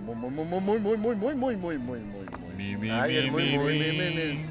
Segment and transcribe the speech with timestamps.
[0.00, 2.90] muy, muy, muy, muy, muy, muy, muy, muy, muy, muy, muy, muy, muy.
[2.90, 4.46] Ay, es muy, muy, mi, mi.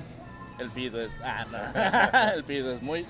[0.60, 1.12] El Fido es.
[1.24, 2.34] Ah, no.
[2.36, 3.06] El Fido es muy.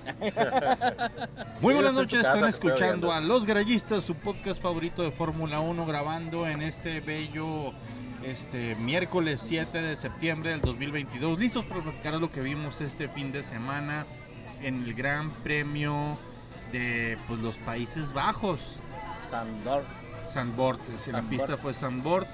[1.62, 6.48] Muy buenas noches, están escuchando a Los Grallistas, su podcast favorito de Fórmula 1, grabando
[6.48, 7.74] en este bello
[8.24, 11.38] este miércoles 7 de septiembre del 2022.
[11.38, 14.06] Listos para platicar lo que vimos este fin de semana
[14.62, 16.18] en el Gran Premio
[16.72, 18.60] de pues, los Países Bajos.
[19.30, 19.84] Sandor.
[20.34, 22.26] Sandbord, si la pista fue Sandbord.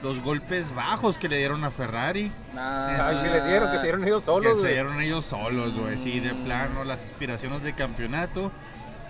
[0.00, 2.30] Los golpes bajos que le dieron a Ferrari.
[2.56, 4.72] Ah, Ah, que les dieron, que se dieron ellos que solos, se güey.
[4.74, 5.98] dieron ellos solos, güey.
[5.98, 8.52] Sí, de plano, las aspiraciones de campeonato.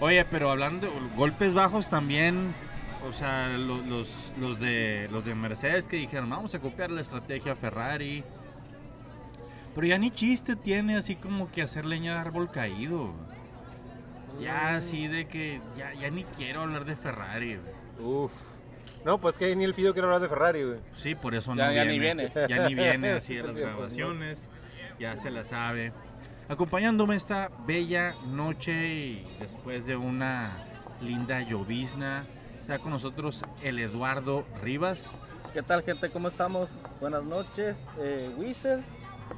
[0.01, 2.55] Oye, pero hablando de golpes bajos también,
[3.06, 7.03] o sea, lo- los, los, de, los de Mercedes que dijeron, vamos a copiar la
[7.03, 8.25] estrategia Ferrari.
[9.75, 13.12] Pero ya ni chiste tiene así como que hacer leña de árbol caído.
[14.41, 17.56] Ya así de que ya, ya ni quiero hablar de Ferrari.
[17.56, 17.78] güey.
[17.98, 18.33] Uf.
[19.05, 20.79] No, pues que ni el Fido quiere hablar de Ferrari, güey.
[20.97, 21.93] Sí, por eso Ya- no ya viene.
[21.93, 22.33] ni viene.
[22.48, 24.47] Ya ni viene así a las grabaciones.
[24.98, 25.92] Ya se la sabe.
[26.48, 30.64] Acompañándome esta bella noche y después de una
[31.00, 32.27] linda llovizna,
[32.61, 35.11] está con nosotros el Eduardo Rivas.
[35.53, 36.11] ¿Qué tal, gente?
[36.11, 36.70] ¿Cómo estamos?
[37.01, 37.83] Buenas noches.
[38.01, 38.83] Eh, Whistle.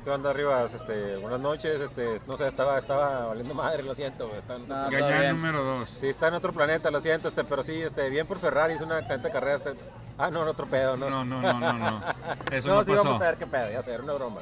[0.04, 0.64] ¿Qué onda arriba?
[0.64, 4.34] Este, buenas noches, este, no sé, estaba, estaba valiendo madre, lo siento.
[4.34, 5.90] Está en otro- No, número 2.
[6.00, 8.80] Sí, está en otro planeta, lo siento, este, pero sí, este, bien por Ferrari, es
[8.80, 9.56] una excelente carrera.
[9.56, 9.74] Este...
[10.16, 11.10] Ah, no, en otro pedo, ¿no?
[11.10, 12.00] No, no, no, no, no.
[12.52, 13.04] Eso no, no, sí, pasó.
[13.04, 14.40] vamos a ver qué pedo, ya sé, era una broma.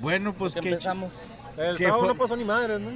[0.00, 1.14] Bueno, pues ¿Qué que empezamos?
[1.56, 2.08] El ¿Qué sábado fue?
[2.08, 2.90] no pasó ni madres, ¿no?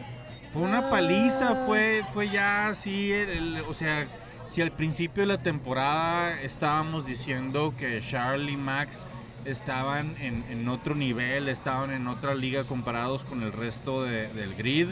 [0.52, 4.06] Fue una paliza, fue, fue ya así, el- el- o sea,
[4.48, 9.04] si al principio de la temporada estábamos diciendo que Charlie Max
[9.50, 14.54] estaban en, en otro nivel, estaban en otra liga comparados con el resto de- del
[14.54, 14.88] grid,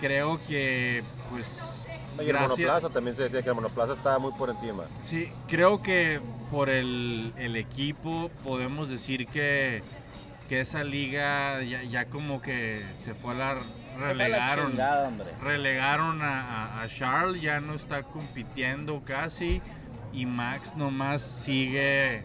[0.00, 1.86] creo que pues
[2.20, 4.84] Y el monoplaza también se decía que el monoplaza estaba muy por encima.
[5.02, 6.20] sí, creo que
[6.50, 9.82] por el, el equipo podemos decir que,
[10.48, 13.56] que esa liga ya, ya como que se fue a la
[13.98, 15.10] relegaron chingada,
[15.42, 16.40] relegaron a,
[16.80, 19.60] a- a Charles, ya no está compitiendo casi
[20.12, 22.22] y Max nomás sigue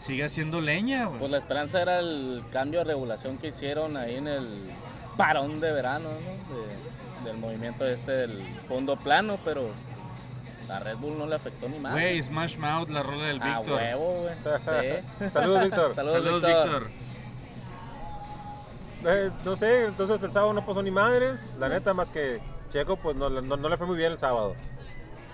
[0.00, 1.18] sigue haciendo leña, güey.
[1.20, 4.48] Pues la esperanza era el cambio de regulación que hicieron ahí en el
[5.16, 6.56] parón de verano, ¿no?
[6.56, 7.00] De-
[7.30, 9.68] del movimiento este del fondo plano, pero
[10.70, 11.92] a Red Bull no le afectó ni más.
[11.92, 13.76] Güey, Smash Mouth, la rola del a Víctor.
[13.78, 14.34] huevo, güey.
[15.20, 15.30] Sí.
[15.30, 15.94] Saludos, Víctor.
[15.94, 16.84] Saludos, Saludos, Víctor.
[16.84, 16.90] Víctor.
[19.04, 21.44] Eh, no sé, entonces el sábado no pasó ni madres.
[21.58, 22.40] La neta, más que
[22.70, 24.54] Checo, pues no, no, no le fue muy bien el sábado.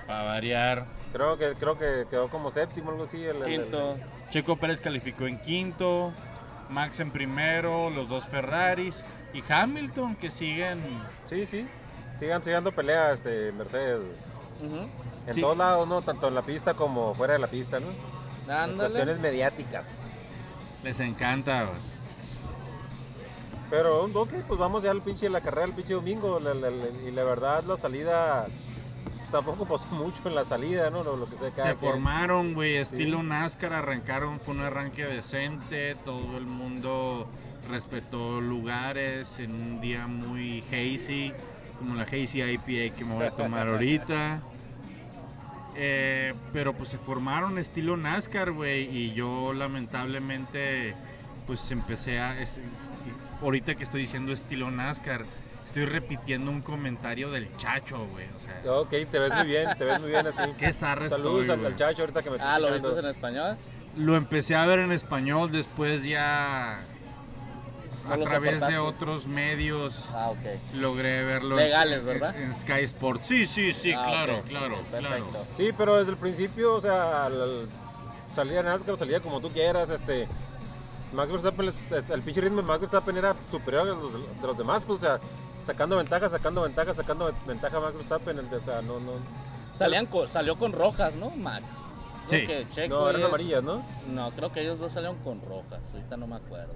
[0.06, 0.86] Para variar.
[1.12, 3.22] Creo que, creo que quedó como séptimo, algo así.
[3.24, 3.96] el- el- el- Quinto.
[4.30, 6.12] Checo Pérez calificó en quinto,
[6.68, 10.82] Max en primero, los dos Ferraris y Hamilton que siguen
[11.24, 11.66] Sí, sí.
[12.18, 14.00] Sigan, sigan dando pelea, este, Mercedes.
[15.26, 15.40] En Sí.
[15.40, 16.02] todos lados, ¿no?
[16.02, 17.88] Tanto en la pista como fuera de la pista, ¿no?
[18.52, 19.86] En cuestiones mediáticas.
[20.82, 21.64] les encanta.
[21.64, 21.76] güey.
[23.70, 26.38] Pero, ok, pues vamos ya al pinche, la carrera el pinche domingo.
[26.38, 28.46] la- la- la- y la verdad, la salida,
[29.30, 31.02] tampoco pasó mucho en la salida, ¿no?
[31.04, 35.94] Lo, lo que sea cada Se formaron, güey, estilo NASCAR, arrancaron, fue un arranque decente,
[36.04, 37.28] todo el mundo
[37.68, 41.32] respetó lugares en un día muy hazy,
[41.78, 44.40] como la hazy IPA que me voy a tomar ahorita.
[45.78, 50.94] Eh, pero pues se formaron estilo NASCAR, güey, y yo lamentablemente
[51.46, 52.40] pues empecé a...
[52.40, 52.58] es-
[53.42, 55.24] ahorita que estoy diciendo estilo NASCAR,
[55.66, 58.72] estoy repitiendo un comentario del chacho, güey, o sea...
[58.72, 60.52] Ok, te ves muy bien, te ves muy bien así.
[60.58, 61.72] Qué zarra Saludos estoy, al, güey.
[61.72, 63.56] al chacho ahorita que me Ah, ¿lo viste en español?
[63.96, 66.80] Lo empecé a ver en español, después ya
[68.06, 70.74] No a través de otros medios Ah, ok.
[70.74, 72.36] logré verlo Legales, en, ¿verdad?
[72.40, 73.26] en Sky Sports.
[73.26, 75.26] Sí, sí, sí, Ah, claro, claro, claro.
[75.56, 77.68] Sí, pero desde el principio, o sea, al- al-
[78.34, 80.28] salía NASCAR, salía como tú quieras, este...
[81.12, 84.58] Max Verstappen, este, el pinche ritmo de Max Verstappen era superior a los de los
[84.58, 85.20] demás, pues, o sea,
[85.66, 89.12] sacando ventaja, sacando ventaja, sacando ventaja a Max Verstappen, o sea, no, no...
[89.72, 91.64] Salían con- salió con rojas, ¿no, Max?
[92.28, 92.46] Creo Sí.
[92.46, 93.84] que Checo No, eran amarillas, ¿no?
[94.08, 95.80] No, creo que ellos dos salieron con rojas.
[95.92, 96.72] Ahorita no me acuerdo.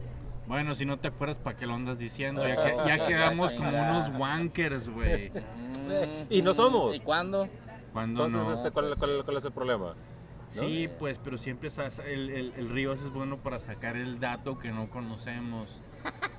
[0.47, 2.47] Bueno, si no te acuerdas, ¿para qué lo andas diciendo?
[2.47, 5.31] Ya, que- ya ok, quedamos como unos wankers, güey.
[6.29, 6.95] Y no somos.
[6.95, 7.49] ¿Y cuándo?
[7.93, 8.55] Cuando Entonces, no.
[8.57, 9.95] este, ¿cuál, pues cuál- cuál es el problema?
[10.49, 11.69] Sí, pues, pero siempre
[12.07, 15.81] el, el, el Rivas es bueno para sacar el dato que no conocemos.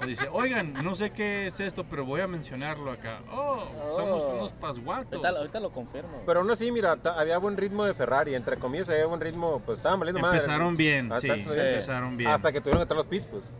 [0.02, 3.20] O dice, oigan, no sé qué es esto, pero voy a mencionarlo acá.
[3.32, 3.64] Oh,
[3.96, 4.34] somos Oh.
[4.36, 5.14] unos pasguatos.
[5.14, 6.24] Ahorita, ahorita lo confirmo.
[6.26, 9.78] Pero aún así, mira, había buen ritmo de Ferrari, entre comillas había buen ritmo, pues
[9.78, 10.38] estaban valiendo madre.
[10.40, 12.32] Empezaron bien, Ah, sí, empezaron bien.
[12.32, 13.52] Hasta que tuvieron que entrar los pits, pues.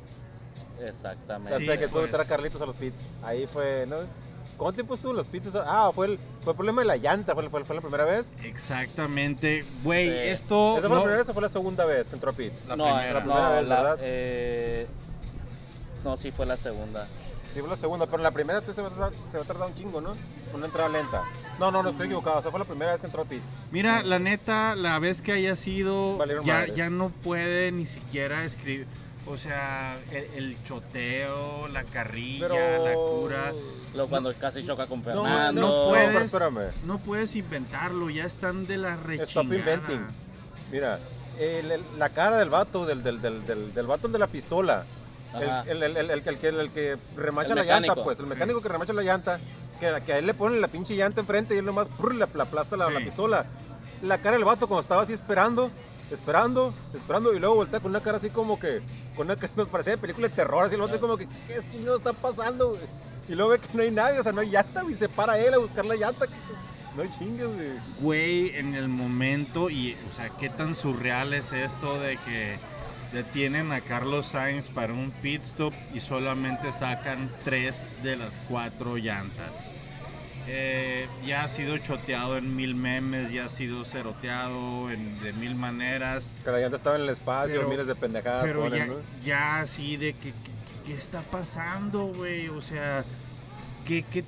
[0.84, 1.58] Exactamente.
[1.58, 2.04] Sí, hasta que tuvo pues.
[2.06, 3.00] que entrar Carlitos a los pits.
[3.24, 3.98] Ahí fue, ¿no?
[4.58, 5.56] ¿Cuánto tiempo estuvo en los pits?
[5.56, 8.32] Ah, fue el, fue el problema de la llanta, fue, fue, fue la primera vez.
[8.44, 9.64] Exactamente.
[9.84, 10.16] Güey, Sí.
[10.18, 10.78] esto...
[10.78, 12.64] ¿Esa fue no- la primera vez o fue la segunda vez que entró a pits?
[12.68, 13.08] La no, primera.
[13.08, 13.98] no, La primera vez, la- ¿verdad?
[14.02, 14.88] eh,
[16.04, 17.08] no, sí fue la segunda.
[17.54, 19.68] Sí, fue la segunda, pero la primera se va, a tardar, se va a tardar
[19.68, 20.14] un chingo, ¿no?
[20.54, 21.24] Una entrada lenta.
[21.60, 22.40] No, no, no estoy equivocado.
[22.40, 23.44] O sea, fue la primera vez que entró a pits.
[23.72, 26.76] Mira, la neta, la vez que haya sido, Valieron ya, madres.
[26.76, 28.88] ya no puede ni siquiera escribir.
[29.28, 32.86] O sea, el, el choteo, la carrilla, Pero...
[32.86, 33.54] la cura.
[33.94, 35.62] Luego cuando casi choca con No, Fernando.
[35.62, 36.08] no no, puedes.
[36.10, 36.72] pero espérame.
[36.86, 39.30] No puedes inventarlo, ya están de la rechingada.
[39.30, 40.08] Stop inventing.
[40.72, 41.00] Mira,
[41.38, 44.86] el- el- la cara del vato, del, del, del, del, del vato de la pistola.
[45.34, 48.20] El, el, el, el, que- remacha El la llanta, pues.
[48.20, 49.40] El mecánico que remacha la llanta.
[49.80, 52.24] Que, que a él le ponen la pinche llanta enfrente y él nomás prr, le
[52.24, 52.94] aplasta la, Sí.
[52.94, 53.46] la pistola.
[54.04, 55.72] La cara del vato cuando estaba así esperando,
[56.12, 58.82] esperando, esperando y luego voltea con una cara así como que,
[59.16, 61.60] con una cara, nos parecía de película de terror, así el vato como que, ¿qué
[61.72, 62.70] chingado está pasando?
[62.70, 62.82] güey?
[63.30, 65.38] Y luego ve que no hay nadie, o sea, no hay llanta, y se para
[65.40, 66.28] él a buscar la llanta.
[66.28, 66.62] que- que-
[66.96, 67.70] no hay chingues, güey.
[68.02, 72.60] Güey, en el momento, y, o sea, qué tan surreal es esto de que
[73.12, 78.98] detienen a Carlos Sainz para un pit stop y solamente sacan tres de las cuatro
[78.98, 79.68] llantas.
[80.48, 85.56] Eh, ya ha sido choteado en mil memes, ya ha sido ceroteado en, de mil
[85.56, 86.32] maneras.
[86.44, 88.94] Que la llanta estaba en el espacio, Pero- miles de pendejadas Pero ponen, ya, ¿no?
[89.24, 90.36] ya así de que, que-
[90.88, 92.48] ¿qué está pasando, güey?
[92.50, 93.06] O sea,
[93.86, 94.24] ¿qué, qué,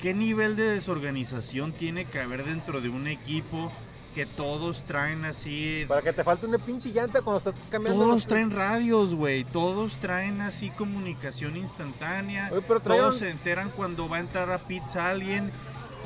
[0.00, 3.70] qué nivel de desorganización tiene que haber dentro de un equipo
[4.14, 5.84] que todos traen así...
[5.86, 8.00] Para que te falte una pinche llanta cuando estás cambiando.
[8.02, 9.44] Todos los- traen radios, güey.
[9.44, 12.48] Todos traen así comunicación instantánea.
[12.52, 15.50] Oye, pero traían- Todos se enteran cuando va a entrar a pizza alguien.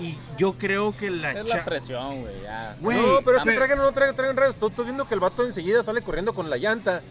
[0.01, 1.33] Y yo creo que la...
[1.33, 2.97] Es cha- la presión, güey.
[2.97, 4.57] No, pero es que traigan o no traigan, traigan radios.
[4.57, 7.03] Tú estás viendo que el vato enseguida sale corriendo con la llanta.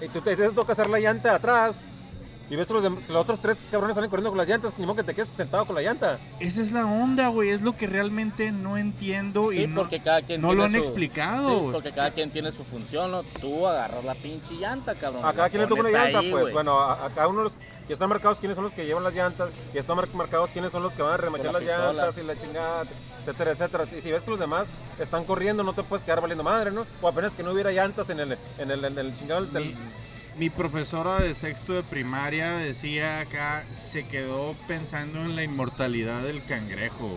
[0.00, 1.80] Y tú te, te toca hacer la llanta atrás.
[2.48, 4.72] Y ves que los, que los otros tres cabrones salen corriendo con las llantas.
[4.78, 6.18] Ni modo que te quedes sentado con la llanta.
[6.38, 7.50] Esa es la onda, güey.
[7.50, 10.64] Es lo que realmente no entiendo Sí, y no, porque cada quien no tiene lo
[10.66, 11.48] han su- explicado.
[11.48, 11.72] Sí, güey.
[11.72, 13.22] porque cada quien tiene su función, ¿no?
[13.40, 15.24] Tú agarras la pinche llanta, cabrón.
[15.24, 16.52] A y cada quien le toca una llanta, ahí, pues.
[16.52, 17.56] Bueno, a, a cada uno de los.
[17.88, 19.50] Ya están marcados quiénes son los que llevan las llantas.
[19.72, 21.92] Ya están mar- marcados quiénes son los que van a remachar las pistola.
[21.92, 22.84] llantas y la chingada,
[23.22, 23.84] etcétera, etcétera.
[23.96, 24.66] Y si ves que los demás
[24.98, 26.84] están corriendo, no te puedes quedar valiendo madre, ¿no?
[27.00, 29.46] O apenas que no hubiera llantas en el, en el, en el chingado.
[29.46, 29.74] del-
[30.38, 36.44] Mi, profesora de sexto de primaria decía acá, se quedó pensando en la inmortalidad del
[36.44, 37.16] cangrejo.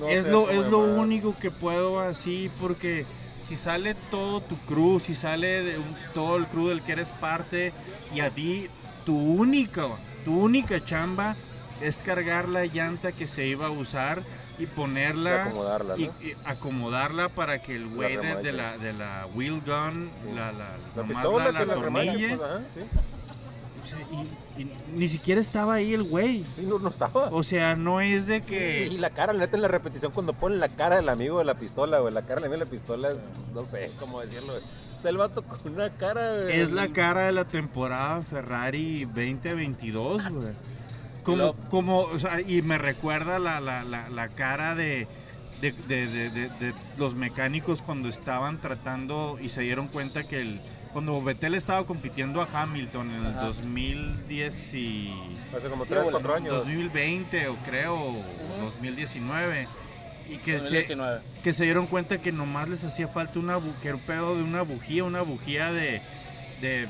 [0.00, 3.06] no es sé lo, es lo único que puedo así, porque
[3.46, 7.10] si sale todo tu crew, si sale de un- todo el crew del que eres
[7.12, 7.72] parte,
[8.14, 8.66] y a ti,
[9.06, 9.86] tu única,
[10.24, 11.36] tu única chamba
[11.80, 14.22] es cargar la llanta que se iba a usar
[14.60, 16.12] y ponerla Y acomodarla, y, ¿no?
[16.22, 20.32] y acomodarla para que el güey de, la, de la wheel gun, Sí.
[20.34, 22.80] la, la, La pistola la, la atornille, pues, ajá, sí.
[23.82, 23.98] o sea,
[24.56, 26.44] y, y ni siquiera estaba ahí el güey.
[26.54, 27.28] Sí, no, no estaba.
[27.30, 28.96] O sea, no es de Y que...
[28.98, 31.54] la cara, la neta, en la repetición, cuando ponen la cara del amigo de la
[31.54, 33.16] pistola, güey, la cara del amigo de la pistola es,
[33.54, 34.62] no sé cómo decirlo, güey.
[34.90, 36.60] Está el vato con una cara, güey.
[36.60, 40.52] Es la cara de la temporada Ferrari 2022, güey.
[41.22, 45.06] Como, como, o sea, y me recuerda la, la, la, la cara de,
[45.60, 50.40] de, de- de- de- de los mecánicos cuando estaban tratando y se dieron cuenta que
[50.40, 50.60] el,
[50.92, 53.42] cuando Vettel estaba compitiendo a Hamilton en el Ajá.
[53.46, 55.12] 2010 y
[55.56, 56.54] Hace como Sí, 3, güey, 4 años.
[56.56, 58.16] 2020 o creo, o
[58.64, 59.68] 2019.
[60.28, 61.20] Y que se, 2019.
[61.42, 64.36] que se dieron cuenta que nomás les hacía falta una bu- que era un pedo
[64.36, 66.00] de una bujía, una bujía de,
[66.60, 66.86] de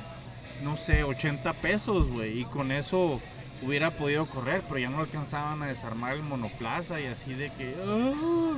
[0.63, 2.41] no sé, 80 pesos, güey.
[2.41, 3.21] Y con eso
[3.63, 7.75] hubiera podido correr, pero ya no alcanzaban a desarmar el monoplaza y así de que...
[7.87, 8.55] ah,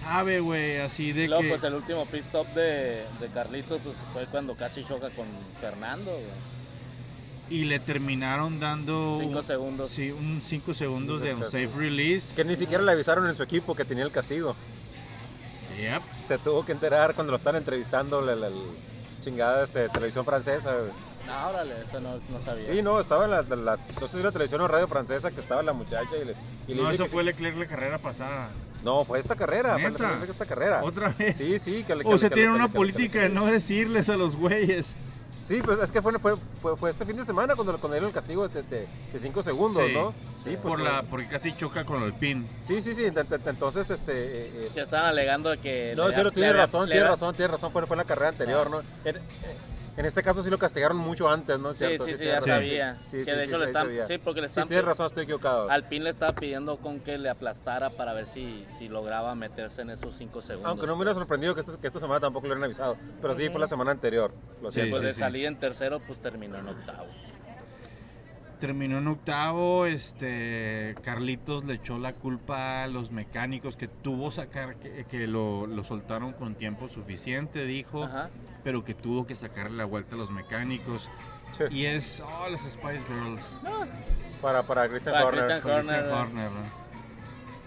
[0.00, 1.48] sabe, güey, así de luego, que...
[1.50, 5.26] pues el último pit stop de, de Carlitos pues, fue cuando casi choca con
[5.60, 6.56] Fernando, güey.
[7.48, 9.18] Y le terminaron dando...
[9.20, 9.90] Cinco segundos.
[9.90, 12.34] Sí, un 5 segundos de un safe release.
[12.34, 14.56] Que ni siquiera le avisaron en su equipo que tenía el castigo.
[15.78, 16.02] Yep.
[16.26, 18.56] Se tuvo que enterar cuando lo están entrevistando la, la- la
[19.22, 20.90] chingada este, televisión francesa, güey.
[21.26, 22.66] No, órale, eso no, no sabía.
[22.72, 25.30] Sí, no, estaba en la, la, la- no sé si la televisión o radio francesa
[25.30, 26.34] que estaba la muchacha y le,
[26.68, 27.26] y le No, eso que fue sí.
[27.26, 28.50] Leclerc la carrera pasada.
[28.84, 30.02] No, fue esta carrera, fue ¿Neta?
[30.04, 30.82] la- fue esta carrera.
[30.84, 31.36] Otra vez.
[31.36, 34.94] Sí, sí, que le O tienen que- una política de no decirles a los güeyes.
[35.44, 38.08] Sí, pues es que fue, fue, fue, fue este fin de semana cuando, cuando dieron
[38.08, 40.12] el castigo de, de, de cinco segundos, Sí, ¿no?
[40.36, 42.48] Sí, pues por la, porque casi choca con el pin.
[42.64, 44.12] Sí, sí, sí, ent- ent- entonces, este...
[44.12, 45.94] eh, eh, Que estaban alegando de que...
[45.96, 47.94] No, le- sí, le tiene había- razón, le tiene había- razón, tiene razón, fue, fue
[47.94, 48.80] en la carrera anterior, ¿no?
[49.04, 49.16] En,
[49.96, 51.72] en este caso sí lo castigaron mucho antes, ¿no?
[51.74, 52.96] Sí, sí, sí, ya razón, sabía.
[53.10, 53.86] Sí, sí, que sí, de hecho sí, le están...
[53.86, 54.04] sabía.
[54.04, 54.68] Sí, porque le Sí, están...
[54.68, 55.70] tienes razón, estoy equivocado.
[55.70, 59.82] Al pin le estaba pidiendo con que le aplastara para ver si, si lograba meterse
[59.82, 60.68] en esos cinco segundos.
[60.70, 63.34] Aunque no me hubiera sorprendido que esta, que esta semana tampoco lo hubieran avisado, pero
[63.34, 64.82] sí fue la semana anterior, lo Sí.
[64.90, 65.20] Pues de sí.
[65.20, 67.06] salir en tercero, pues terminó en octavo.
[68.60, 74.76] Terminó en octavo, este Carlitos le echó la culpa a los mecánicos que tuvo sacar
[74.76, 78.30] que, que lo, lo soltaron con tiempo suficiente, dijo, Ajá.
[78.64, 81.10] pero que tuvo que sacarle la vuelta a los mecánicos.
[81.52, 81.64] Sí.
[81.70, 83.42] Y es oh, las Spice Girls.
[84.40, 85.60] Para, para Christian Para Horner.
[85.60, 86.50] Christian Horner.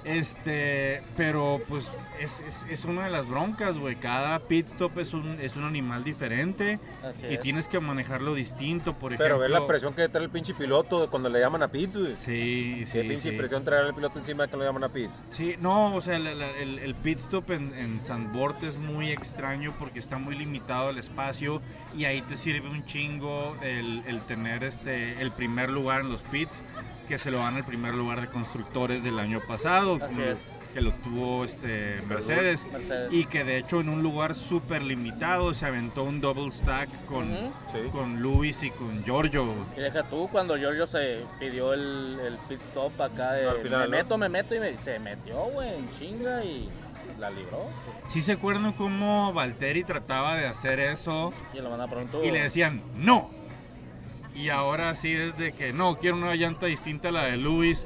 [0.05, 3.95] Este, pero pues es, es, es una de las broncas, güey.
[3.95, 7.41] Cada pit stop es un, es un animal diferente Así y es.
[7.41, 9.25] tienes que manejarlo distinto, por ejemplo.
[9.25, 12.15] Pero ve la presión que trae el pinche piloto cuando le llaman a Pitts, güey.
[12.15, 13.35] Sí, sí, Qué pinche sí.
[13.37, 15.21] presión trae el piloto encima de que lo llaman a Pitts.
[15.31, 19.09] Sí, no, o sea, la- la- el, el pit stop en, en Sandbord es muy
[19.11, 21.61] extraño porque está muy limitado el espacio
[21.97, 26.21] y ahí te sirve un chingo el, el tener este el primer lugar en los
[26.23, 26.61] pits
[27.09, 30.47] que se lo dan al primer lugar de constructores del año pasado, Así como es.
[30.73, 33.11] que lo tuvo este Mercedes Mercedes.
[33.11, 37.27] y que de hecho en un lugar súper limitado se aventó un double stack con.
[37.71, 37.79] Sí.
[37.91, 39.45] con Luis y con Giorgio.
[39.75, 43.97] Y deja tú, cuando Giorgio se pidió el, el pit stop acá de final, me
[43.97, 44.03] ¿no?
[44.03, 46.69] meto, me meto y me- se metió, güey, en chinga y
[47.19, 47.65] la libró.
[48.07, 51.33] ¿Sí se acuerdan cómo Valtteri trataba de hacer eso?
[51.55, 52.23] Y lo van a pronto.
[52.23, 53.31] y le decían no.
[54.39, 57.85] Y ahora sí es de que no, quiero una llanta distinta a la de Luis.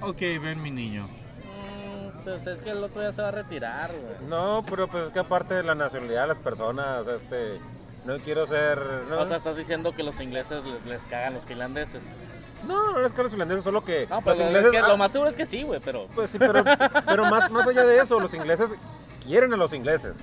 [0.00, 1.08] Ok, ven mi niño.
[1.08, 4.28] Mm, pues es que el otro ya se va a retirar, güey.
[4.30, 7.58] No, pero pues es que aparte de la nacionalidad de las personas, este,
[8.04, 8.78] no quiero ser...
[9.10, 12.04] No, O sea, estás diciendo que los ingleses les, les cagan los finlandeses.
[12.64, 14.70] no, no es que los finlandeses, solo que No, pues los es ingleses...
[14.70, 16.06] que ah, lo más seguro es que sí, güey, pero.
[16.14, 16.62] Pues sí, pero,
[17.06, 18.70] pero más, más allá de eso, los ingleses
[19.26, 20.14] quieren a los ingleses,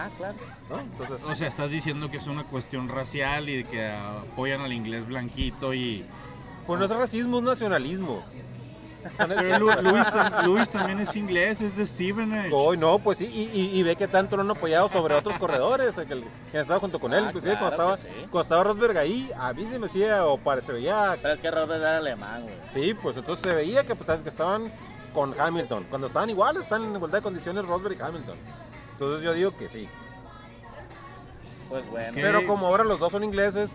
[0.00, 0.36] Ah, claro.
[0.70, 0.78] ¿no?
[0.80, 5.06] Entonces, O sea, estás diciendo que es una cuestión racial y que apoyan al inglés
[5.06, 6.04] blanquito y...
[6.66, 8.22] pues no es racismo, es nacionalismo.
[9.16, 12.50] Pero Luis, tam- Luis también es inglés, es de Stevenage.
[12.52, 15.36] Hoy no, pues sí, y, y- y ve que tanto lo han apoyado sobre otros
[15.38, 18.26] corredores, que, el que estaba junto con él, Ah, inclusive cuando, claro estaba, que sí.
[18.30, 21.40] cuando estaba Rosberg ahí, a mí se me hacía, o pare- se veía, Pero es
[21.40, 22.54] que Robert era alemán, güey.
[22.70, 24.70] sí, pues entonces se veía que, pues, que estaban
[25.14, 28.36] con Hamilton, cuando estaban iguales, están en igualdad de condiciones Rosberg y Hamilton.
[28.98, 29.88] Entonces yo digo que sí.
[31.68, 32.12] Pues bueno.
[32.14, 33.70] Pero como ahora los dos son ingleses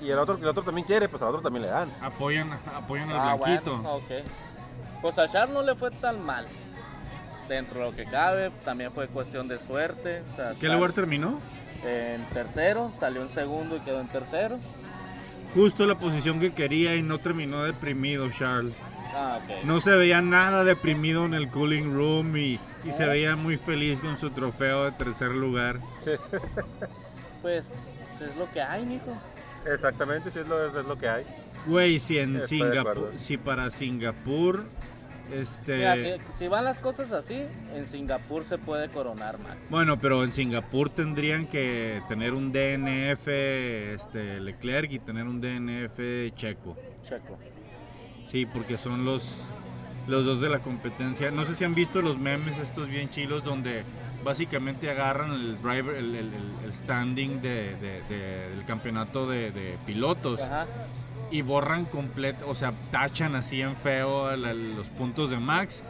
[0.00, 1.92] y el otro, el otro también quiere, pues al otro también le dan.
[2.00, 3.74] Apoyan, apoyan al Ah, blanquito.
[3.76, 4.10] bueno, ok.
[5.02, 6.46] Pues a Charles no le fue tan mal.
[7.48, 10.22] Dentro de lo que cabe, también fue cuestión de suerte.
[10.32, 11.38] o sea, ¿Qué sal- lugar terminó?
[11.84, 14.58] En tercero, salió en segundo y quedó en tercero.
[15.54, 18.72] Justo la posición que quería y no terminó deprimido, Charles.
[19.14, 19.40] Ah.
[19.64, 24.00] No se veía nada deprimido en el cooling room y, y se veía muy feliz
[24.00, 25.78] con su trofeo de tercer lugar.
[27.42, 27.74] Pues,
[28.16, 29.18] pues es lo que hay, mijo.
[29.66, 31.24] Exactamente, sí es lo, es lo que hay.
[31.66, 34.64] Güey, si en Singapur, si para Singapur,
[35.32, 37.42] este, Mira, si, si van las cosas así,
[37.74, 39.68] en Singapur se puede coronar Max.
[39.70, 46.34] bueno, pero en Singapur tendrían que tener un DNF, este, Leclerc y tener un DNF
[46.36, 46.76] Checo.
[47.02, 47.38] Checo.
[48.32, 49.44] Sí, porque son los,
[50.06, 51.30] los dos de la competencia.
[51.30, 53.84] No sé si han visto los memes estos bien chilos donde
[54.24, 59.76] básicamente agarran el driver, el, el- el- el standing de- de- de- del campeonato de,
[59.84, 60.66] pilotos Ajá.
[61.30, 65.82] y borran completo, o sea, tachan así en feo la- los puntos de Max.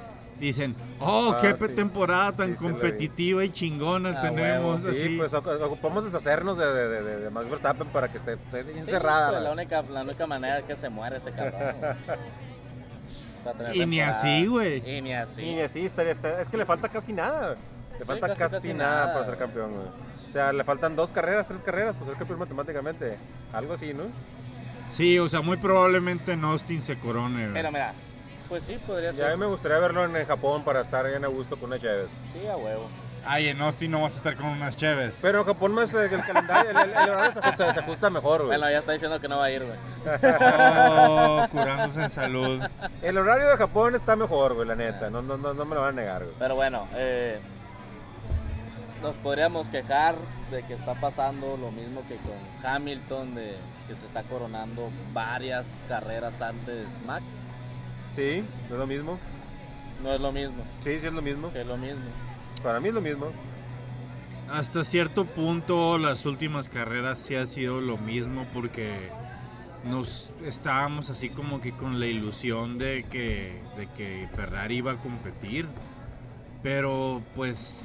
[0.42, 1.68] Dicen, oh, Ah, qué sí.
[1.68, 4.82] temporada tan Sí, competitiva y chingona Ah, tenemos.
[4.82, 5.16] huevo, Sí, así.
[5.16, 8.84] pues oc- ocupamos deshacernos de, de, de- de Max Verstappen para que esté, esté bien
[8.84, 9.30] Sí, cerrada.
[9.30, 11.76] pues, la- única, la única manera es que se muere ese cabrón.
[13.74, 14.82] Y ni así, güey.
[14.88, 15.42] Y ni así.
[15.42, 17.56] Y así estaría, está- es que le falta casi nada.
[17.94, 19.86] Le Sí, falta casi, casi, casi nada, nada, para ser campeón, güey.
[20.28, 23.16] O sea, le faltan dos carreras, tres carreras para ser campeón matemáticamente.
[23.52, 24.04] Algo así, ¿no?
[24.90, 27.42] Sí, o sea, muy probablemente en Austin se corone.
[27.42, 27.52] güey.
[27.52, 27.94] Pero mira,
[28.52, 29.36] pues sí, podría Ya a ser.
[29.38, 32.10] mí me gustaría verlo en, Japón para estar bien a gusto con una Chévez.
[32.34, 32.86] Sí, a huevo.
[33.24, 35.16] Ay, en Austin no vas a estar con unas cheves.
[35.22, 38.10] Pero en Japón más eh, el calendario, el, el- el horario se ajusta, se ajusta
[38.10, 38.48] mejor, güey.
[38.58, 39.78] Bueno, ya está diciendo que no va a ir, güey.
[40.58, 42.60] Oh, curándose en salud.
[43.00, 45.08] El horario de Japón está mejor, güey, la neta.
[45.08, 46.34] No, no, no, no me lo van a negar, güey.
[46.38, 47.38] Pero bueno, eh,
[49.02, 50.16] nos podríamos quejar
[50.50, 53.56] de que está pasando lo mismo que con Hamilton, de
[53.88, 57.24] que se está coronando varias carreras antes Max.
[58.12, 59.18] Sí, es lo mismo.
[60.02, 61.50] No es lo mismo, Sí, sí es lo mismo.
[61.54, 62.02] es lo mismo.
[62.62, 63.32] Para mí es lo mismo.
[64.50, 69.10] Hasta cierto punto las últimas carreras sí ha sido lo mismo porque
[69.84, 74.96] nos estábamos así como que con la ilusión de que, de que Ferrari iba a
[74.96, 75.66] competir.
[76.62, 77.80] Pero pues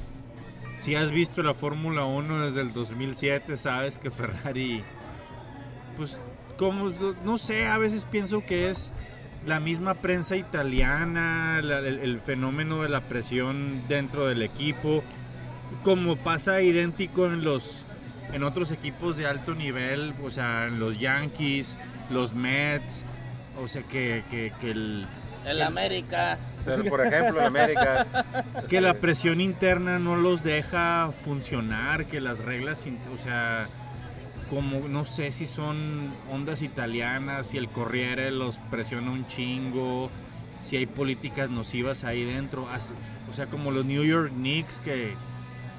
[0.80, 4.84] si has visto la Fórmula 1 desde el 2007 sabes que Ferrari
[5.96, 6.18] pues
[6.58, 6.92] como
[7.24, 8.92] no sé, a veces pienso que es
[9.48, 15.04] la misma prensa italiana, la- el, el fenómeno de la presión dentro del equipo,
[15.84, 17.84] como pasa idéntico en los
[18.34, 21.78] en otros equipos de alto nivel, o sea, en los Yankees,
[22.10, 23.06] los Mets,
[23.60, 25.06] O sea, que, que, que el,
[25.46, 26.38] El América.
[26.90, 28.06] Por ejemplo, en América.
[28.70, 32.86] que la presión interna no los deja funcionar, que las reglas,
[33.16, 33.68] o sea,
[34.50, 40.10] como no sé si son ondas italianas, si el Corriere los presiona un chingo,
[40.64, 42.68] si hay políticas nocivas ahí dentro,
[43.30, 45.14] o sea, como los New York Knicks que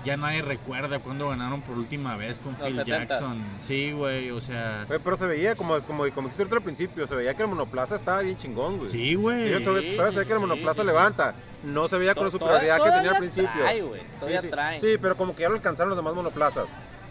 [0.05, 2.87] ya nadie recuerda cuando ganaron por última vez con Los Phil 70s.
[2.87, 3.45] Jackson.
[3.61, 7.35] Sí, güey, o sea, Pero se veía, como, como, como dijiste al principio, se veía
[7.35, 8.89] que el monoplaza estaba bien chingón, güey.
[8.89, 9.51] sí, güey.
[9.51, 11.35] yo todavía, sí, que el monoplaza sí, levanta.
[11.65, 13.51] No se veía con la superioridad que tenía al principio.
[13.59, 14.51] trae, güey, todavía sí, sí.
[14.51, 14.81] trae.
[14.81, 16.69] Sí, pero como que ya lo alcanzaron los demás monoplazas.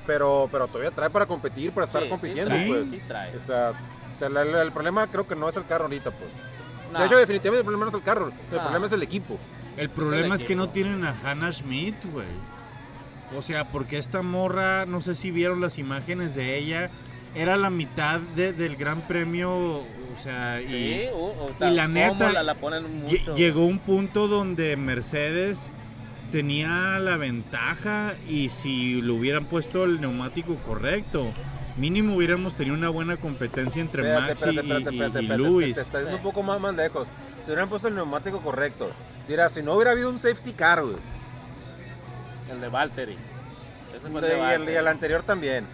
[0.08, 2.90] Pero, pero todavía trae para competir, para estar Sí, compitiendo, sí trae, pues.
[2.90, 3.36] sí trae.
[3.36, 3.74] Está-
[4.22, 6.30] el, el- el problema creo que no es el carro ahorita, pues.
[6.92, 7.00] No.
[7.00, 8.64] De hecho, definitivamente el problema no es el carro, el No.
[8.64, 9.38] problema es el equipo.
[9.76, 10.66] El problema es que equipo.
[10.66, 12.26] no tienen a Hannah Schmidt, güey.
[13.38, 16.90] O sea, porque esta morra, no sé si vieron las imágenes de ella,
[17.36, 19.86] era la mitad de- del Gran Premio, o
[20.24, 21.18] sea, y Sí, uh,
[21.64, 23.36] uh, y la neta, la, la ponen mucho.
[23.36, 25.74] llegó un punto donde Mercedes
[26.32, 31.32] tenía la ventaja y si le hubieran puesto el neumático correcto,
[31.78, 35.20] mínimo hubiéramos tenido una buena competencia entre Espérate, Max y- espérate, espérate, y, y- espérate,
[35.20, 35.68] y espérate, Lewis.
[35.76, 37.08] Te, te estás yendo un poco más, más lejos.
[37.46, 38.92] Si hubieran puesto el neumático correcto.
[39.28, 40.96] Dirá, si no hubiera habido un safety car, güey.
[42.52, 43.18] El de Valtteri.
[43.96, 44.72] Ese fue el De- de y, el, Valtteri.
[44.72, 45.66] y el anterior también.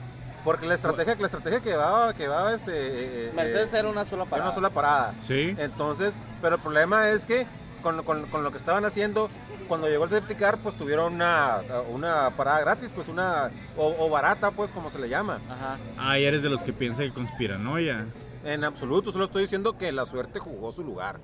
[0.44, 2.72] Porque la estrategia, la estrategia que va, que va este.
[2.74, 4.50] eh, eh, Mercedes eh, era una sola era parada.
[4.50, 5.16] una sola parada.
[5.22, 7.46] Sí, Entonces, pero el problema es que
[7.84, 9.30] con, con- con lo que estaban haciendo,
[9.68, 11.60] cuando llegó el safety car, pues tuvieron una,
[11.92, 13.52] una parada gratis, pues una.
[13.78, 15.40] O, o barata, pues como se le llama.
[15.50, 15.78] Ajá.
[15.98, 18.08] ah, y eres de los que piensa que conspiranoia.
[18.44, 21.20] En absoluto, solo estoy diciendo que la suerte jugó su lugar.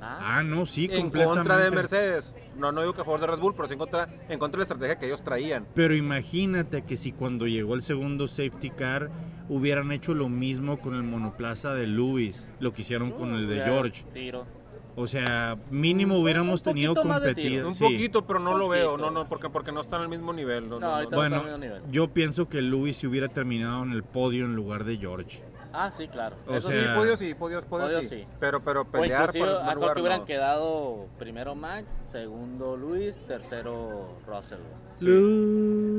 [0.00, 1.38] Ah, Ah, no, sí, en completamente.
[1.48, 2.34] contra de Mercedes.
[2.56, 4.58] No, no digo que a favor de Red Bull, pero sí en contra, en contra
[4.58, 5.66] de la estrategia que ellos traían.
[5.74, 9.08] Pero imagínate que si cuando llegó el segundo safety car
[9.48, 13.62] hubieran hecho lo mismo con el monoplaza de Lewis, lo que hicieron con el de
[13.62, 14.04] George.
[14.12, 14.46] Tiro.
[14.96, 17.68] O sea, mínimo hubiéramos Un tenido competido.
[17.68, 17.82] Un sí.
[17.82, 18.96] poquito, pero no lo veo.
[18.96, 20.68] No, no, porque, porque no están al mismo nivel.
[20.68, 21.16] No, No, no, no, ahorita no.
[21.16, 21.92] Bueno, está al mismo nivel.
[21.92, 25.42] yo pienso que Lewis se hubiera terminado en el podio en lugar de George.
[25.76, 26.36] Ah, sí, claro.
[26.46, 28.06] O Eso Sí, podio sí, podio, podio podio sí.
[28.20, 28.24] sí.
[28.38, 30.24] Pero, pero pelear por el lugar que hubieran no.
[30.24, 34.60] quedado primero Max, segundo Luis, tercero Russell.
[35.00, 35.93] Lewis.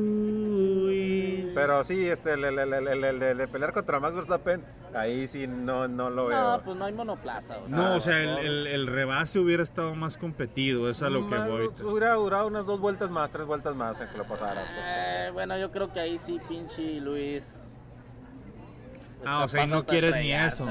[1.53, 4.63] Pero sí, este, el, el, el, el, el- el- el de pelear contra Max Verstappen,
[4.93, 6.39] ahí sí no, no lo veo.
[6.57, 7.57] No, pues no hay monoplaza.
[7.67, 8.45] No, o sea, el, mejor.
[8.45, 11.69] el- el rebase hubiera estado más competido, es a lo que voy.
[11.83, 14.65] Hubiera durado unas dos vueltas más, tres vueltas más en que lo pasaras.
[14.67, 14.79] pues.
[14.85, 17.35] Eh, bueno, yo creo que ahí sí, pinche Luis.
[17.43, 17.71] es
[19.25, 20.67] Ah, o sea, y no quieres ni eso.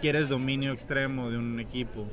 [0.00, 2.06] Quieres dominio extremo de un equipo.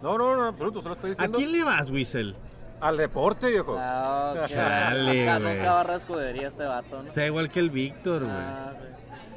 [0.00, 2.34] No, no, no, en absoluto, solo estoy ¿A diciendo quién le vas, Whistle?
[2.82, 3.76] Al deporte, viejo.
[3.78, 5.56] No, que- Chale, nunca, güey.
[5.56, 7.04] nunca barra escudería este vato, ¿no?
[7.04, 8.34] Está igual que el Víctor, güey.
[8.36, 8.78] Ah, sí.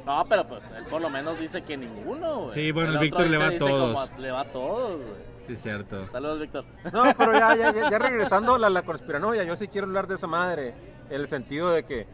[0.04, 2.50] No, pero pues él por lo menos dice que ninguno, güey.
[2.54, 4.06] Sí, bueno, el Víctor le va a todos.
[4.08, 5.26] como le va a todos, güey.
[5.46, 6.06] Sí, cierto.
[6.10, 6.64] Saludos, Víctor.
[6.92, 10.06] No, pero ya, ya, ya, ya regresando a la, la conspiranoia, yo sí quiero hablar
[10.06, 10.74] de esa madre.
[11.08, 12.06] En el sentido de que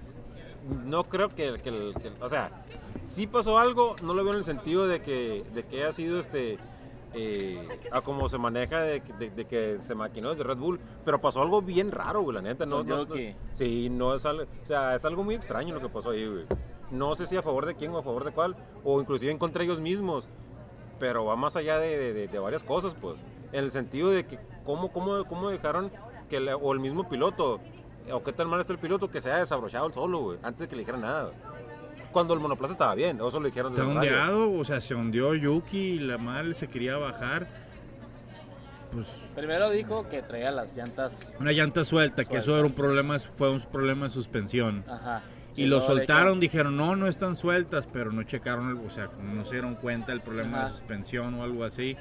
[0.85, 2.51] no creo que, que el- que el- o sea,
[3.03, 6.19] sí pasó algo, no lo veo en el sentido de que, de que haya sido
[6.21, 6.59] este,
[7.15, 10.81] eh, a como se maneja de, que- de- de que se maquinó desde Red Bull,
[11.05, 12.65] pero pasó algo bien raro, güey, la neta.
[12.67, 13.35] No, no- Yuki.
[13.53, 16.45] sí, no es algo, o sea, es algo muy extraño lo que pasó ahí, güey.
[16.91, 19.39] No sé si a favor de quién o a favor de cuál, o inclusive en
[19.39, 20.29] contra ellos mismos
[20.99, 23.19] pero va más allá de- de varias cosas, pues.
[23.51, 25.91] En el sentido de que cómo, cómo, cómo dejaron
[26.31, 27.59] que la- o el mismo piloto,
[28.13, 30.61] o qué tan mal está el piloto que se haya desabrochado el solo, güey, antes
[30.61, 31.25] de que le dijeran nada.
[31.25, 31.62] güey.
[32.13, 35.35] Cuando el monoplaza estaba bien, eso le dijeron Está el ondeado, o sea, se ondeó
[35.35, 37.47] Yuki y la mal se quería bajar.
[38.93, 41.33] Pues Primero dijo que traía las llantas.
[41.41, 44.85] una llanta suelta, que eso era un problema, fue un problema de suspensión.
[44.87, 45.23] Ajá.
[45.57, 49.35] Y lo soltaron, dijeron, no, no están sueltas, pero no checaron, el- o sea, como
[49.35, 50.67] no se dieron cuenta del problema Ajá.
[50.67, 51.97] de suspensión o algo así.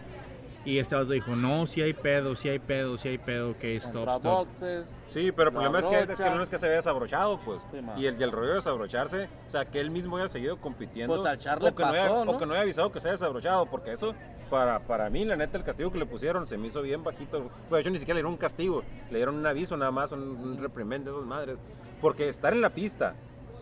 [0.63, 3.87] Y este otro dijo, no, si hay pedo, si hay pedo, si hay pedo, dijo,
[3.87, 4.23] stop, stop.
[4.23, 4.95] boxes.
[5.09, 7.61] Sí, pero el problema es que, es que no es que se había desabrochado, pues.
[7.71, 10.57] Sí, y, el, y el rollo de desabrocharse, o sea, que él mismo haya seguido
[10.57, 11.15] compitiendo.
[11.15, 12.31] Pues al o, que no haya, pasó, ¿no?
[12.31, 14.13] o que no haya avisado que se haya desabrochado, porque eso,
[14.51, 17.39] para, para mí, la neta, el castigo que le pusieron se me hizo bien bajito.
[17.39, 20.11] Bueno, de hecho, ni siquiera le dieron un castigo, le dieron un aviso nada más,
[20.11, 21.57] un, un reprimende de esas madres.
[21.99, 23.15] Porque estar en la pista,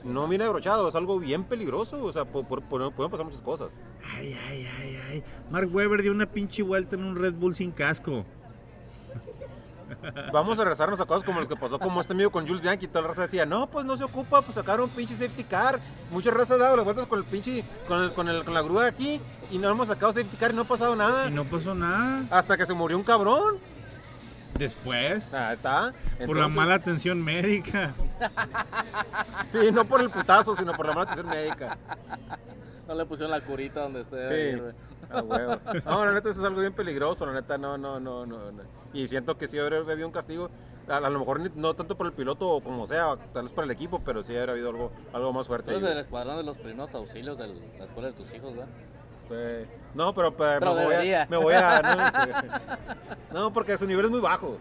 [0.04, 3.42] no viene abrochado, es algo bien peligroso, o sea, por- por- por- pueden pasar muchas
[3.42, 3.70] cosas.
[4.16, 5.24] Ay, ay, ay, ay.
[5.52, 8.26] Mark Webber dio una pinche vuelta en un Red Bull sin casco.
[10.32, 12.88] Vamos a regresarnos a cosas como los que pasó como este amigo con Jules Bianchi.
[12.88, 15.80] Toda la raza decía, no, pues no se ocupa, pues sacaron un pinche safety car.
[16.12, 18.62] Muchas razas han dado las vueltas con el pinche, con, el, con, el, con la
[18.62, 19.20] grúa aquí
[19.52, 21.28] y no hemos sacado safety car y no ha pasado nada.
[21.28, 22.24] Y no pasó nada.
[22.30, 23.58] Hasta que se murió un cabrón.
[24.58, 25.92] Después, Ah, está.
[26.26, 27.94] por la mala atención médica.
[29.50, 31.78] Sí, no por el putazo, sino por la mala atención médica.
[32.88, 34.56] No le pusieron la curita donde esté.
[34.58, 34.62] Sí.
[35.12, 35.56] Ah, huevo.
[35.86, 38.52] No, la neta eso es algo bien peligroso, la neta, no, no, no, no.
[38.52, 38.64] no.
[38.94, 40.50] Y siento que sí habría habido un castigo,
[40.88, 43.52] a, a lo mejor ni- no tanto por el piloto o como sea, tal vez
[43.52, 45.74] por el equipo, pero sí habría habido algo, algo más fuerte.
[45.74, 47.48] Ahí, del escuadrón de los primeros auxilios de
[47.80, 48.68] la escuela de tus hijos, ¿verdad?
[49.28, 49.66] güey.
[49.96, 51.82] No, pero, pues, Pero me, voy a, me voy a...
[53.32, 54.58] No, no, porque su nivel es muy bajo.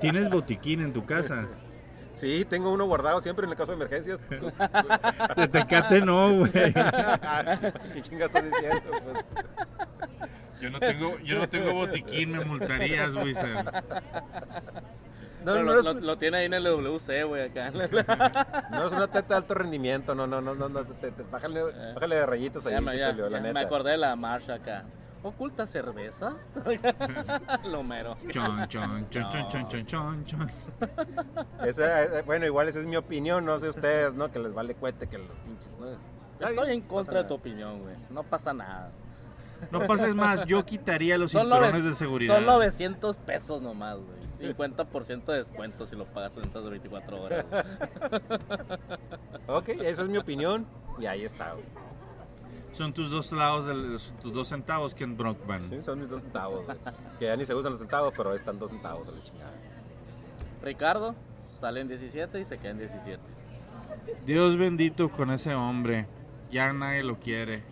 [0.00, 1.46] ¿Tienes botiquín en tu casa?
[2.22, 4.20] Sí, tengo uno guardado siempre en el caso de emergencias.
[5.36, 6.52] De Tecate no, güey.
[7.92, 8.80] ¿Qué chinga estás diciendo?
[9.02, 9.24] Pues,
[10.60, 13.34] Yo no tengo, yo no tengo botiquín, me multarías, güey.
[13.34, 13.42] No,
[15.54, 17.72] Pero no, lo, es, lo- lo tiene ahí en el WC, güey, acá.
[18.70, 21.64] no es una teta de alto rendimiento, no, no, no, no, no te- te- bájale,
[21.94, 23.60] bájale de rayitos ahí, Ya, me, ya- la ya me neta.
[23.62, 24.84] acordé de la marcha acá.
[25.22, 26.34] ¿Oculta cerveza?
[27.64, 28.16] Lo mero.
[28.30, 30.50] Chon, chon, chon, chon, chon, chon, chon, chon.
[31.64, 34.30] Esa, bueno, igual esa es mi opinión, no sé ustedes, ¿no?
[34.32, 35.86] Que les vale cuete que los pinches, ¿no?
[36.46, 37.94] Estoy en contra de tu opinión, güey.
[38.10, 38.90] No pasa nada.
[39.70, 42.34] No pases más, yo quitaría los Son, cinturones de seguridad.
[42.34, 44.52] son 900 pesos nomás, güey.
[44.52, 47.44] 50% de descuento si lo pagas dentro de 24 horas.
[47.48, 47.62] güey.
[49.46, 50.66] Ok, esa es mi opinión
[50.98, 51.64] y ahí está, güey.
[52.72, 55.68] Son tus dos lados, del- tus dos centavos que en Brockman.
[55.68, 56.78] Sí, son mis dos centavos, güey.
[57.18, 59.52] Que ya ni se usan los centavos, pero ahí están dos centavos a la chingada.
[60.62, 61.14] Ricardo
[61.58, 63.20] sale en 17 y se queda en 17.
[64.24, 66.06] Dios bendito con ese hombre.
[66.50, 67.62] Ya nadie lo quiere.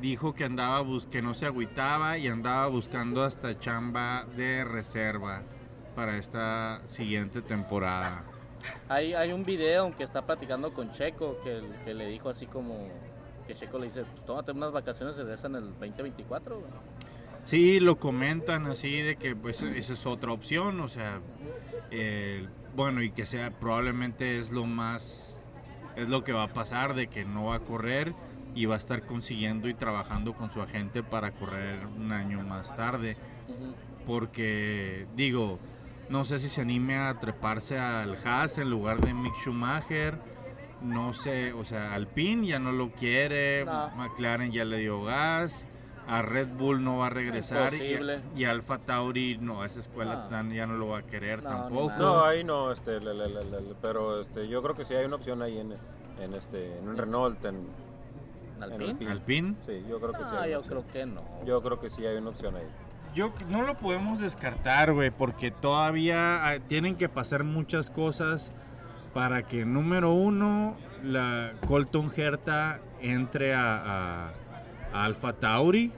[0.00, 5.42] Dijo que andaba bus que no se agüitaba y andaba buscando hasta chamba de reserva
[5.94, 8.24] para esta siguiente temporada.
[8.88, 12.46] Hay, hay un video en que está platicando con Checo que, que le dijo así
[12.46, 12.88] como
[13.52, 16.58] que Checo le dice, pues tómate unas vacaciones y regresa en el 2024.
[16.58, 16.70] güey".
[17.44, 21.20] Sí, lo comentan así de que pues esa es otra opción, o sea,
[21.90, 25.40] eh, bueno y que sea probablemente es lo más,
[25.96, 28.14] es lo que va a pasar de que no va a correr
[28.54, 32.76] y va a estar consiguiendo y trabajando con su agente para correr un año más
[32.76, 33.16] tarde.
[34.06, 35.58] Porque digo,
[36.08, 40.31] no sé si se anime a treparse al Haas en lugar de Mick Schumacher.
[40.82, 43.90] No sé, o sea, Alpine ya no lo quiere, No.
[43.96, 45.68] McLaren ya le dio gas,
[46.08, 47.96] a Red Bull no va a regresar y,
[48.34, 50.28] y Alfa Tauri no, esa escuela No.
[50.28, 51.92] tan- ya no lo va a querer No, tampoco.
[51.96, 55.04] No, ahí no, este, le- le- le- le- pero este, yo creo que sí hay
[55.04, 55.74] una opción ahí en,
[56.20, 59.10] en este, en un Renault, en, ¿En en Alpine?
[59.10, 59.54] Alpine.
[59.66, 60.30] Sí, yo creo que sí.
[60.32, 60.82] No, hay una yo opción.
[60.82, 61.22] creo que no.
[61.44, 62.66] Yo creo que sí hay una opción ahí.
[63.14, 68.52] Yo no lo podemos descartar, güey, porque todavía ah, tienen que pasar muchas cosas
[69.14, 74.32] para que, número uno, la Colton Herta entre a, a,
[74.92, 75.92] a Alfa Tauri.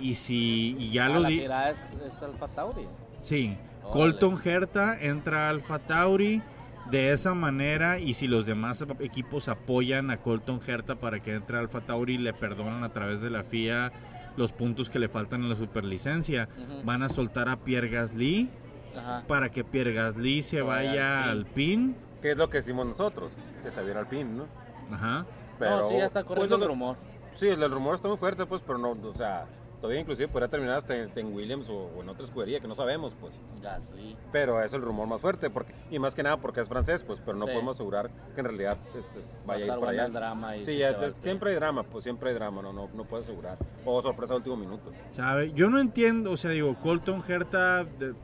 [0.00, 1.40] Y si y ya Ah, lo la di.
[1.40, 2.82] es, es Alfa Tauri.
[3.20, 3.92] Sí, Órale.
[3.92, 6.42] Colton Herta entra a Alfa Tauri.
[6.90, 11.56] De esa manera, y si los demás equipos apoyan a Colton Herta para que entre
[11.56, 13.92] a Alfa Tauri y le perdonan a través de la FIA
[14.36, 16.48] los puntos que le faltan en la superlicencia,
[16.84, 18.50] van a soltar a Pierre Gasly
[18.98, 19.22] Ajá.
[19.28, 21.94] para que Pierre Gasly se vaya al PIN.
[22.22, 23.32] ¿Qué es lo que decimos nosotros?
[23.62, 24.46] Que se viera Alpine, ¿no?
[24.94, 25.26] Ajá.
[25.60, 26.96] no, sí, ya está pues, corriendo el que- rumor.
[27.34, 29.46] Sí, el, el rumor está muy fuerte, pues, pero no, o sea,
[29.80, 32.74] todavía inclusive podría terminar hasta en, en Williams o, o en otra escudería que no
[32.74, 33.40] sabemos, pues.
[33.62, 34.16] Gasly.
[34.30, 37.20] Pero es el rumor más fuerte, porque y más que nada porque es francés, pues,
[37.24, 37.52] pero no Sí.
[37.52, 40.08] podemos asegurar que en realidad este, Va a vaya a ir para allá.
[40.08, 43.26] drama y sí, ya, siempre hay drama, pues siempre hay drama, no, no, no puedes
[43.26, 43.56] asegurar.
[43.86, 44.92] O sorpresa de último minuto.
[45.12, 45.52] ¿Sabe?
[45.52, 48.14] Yo no entiendo, o sea, digo, Colton Herta, de-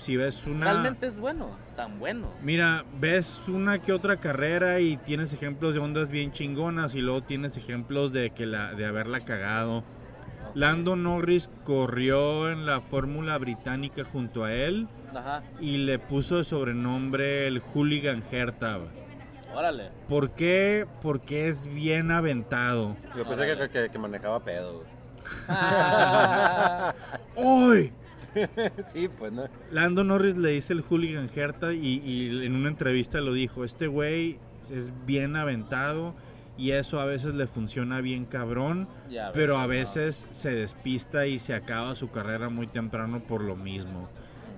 [0.00, 0.64] si ves una...
[0.72, 2.28] Realmente es bueno, tan bueno.
[2.42, 7.22] Mira, ves una que otra carrera y tienes ejemplos de ondas bien chingonas y luego
[7.22, 9.84] tienes ejemplos de que la de haberla cagado.
[10.54, 16.44] Lando Norris corrió en la Fórmula Británica junto a él Ajá, y le puso de
[16.44, 18.76] sobrenombre el Hooligan Herta.
[18.76, 18.88] güey.
[19.52, 19.88] órale.
[20.08, 20.86] ¿Por qué?
[21.02, 22.96] Porque es bien aventado.
[23.16, 24.84] Yo pensé que, que- que manejaba pedo.
[27.34, 27.92] güey.
[28.92, 29.44] Sí, pues no.
[29.70, 33.86] Lando Norris le dice el hooligan Herta y, y en una entrevista lo dijo, este
[33.86, 34.38] güey
[34.70, 36.14] es bien aventado
[36.56, 38.88] y eso a veces le funciona bien cabrón,
[39.32, 39.68] pero a no.
[39.68, 44.08] veces se despista y se acaba su carrera muy temprano por lo mismo.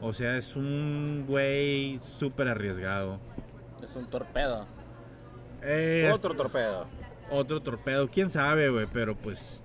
[0.02, 3.18] O sea, es un güey súper arriesgado.
[3.82, 4.66] Es un torpedo.
[5.62, 6.86] Eh, Otro torpedo.
[7.30, 9.62] otro torpedo, quién sabe, güey, pero pues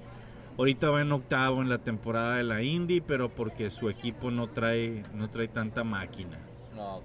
[0.58, 4.48] ahorita va en octavo en la temporada de la Indy, pero porque su equipo no
[4.48, 6.38] trae, no trae tanta máquina.
[6.76, 7.04] No, ok.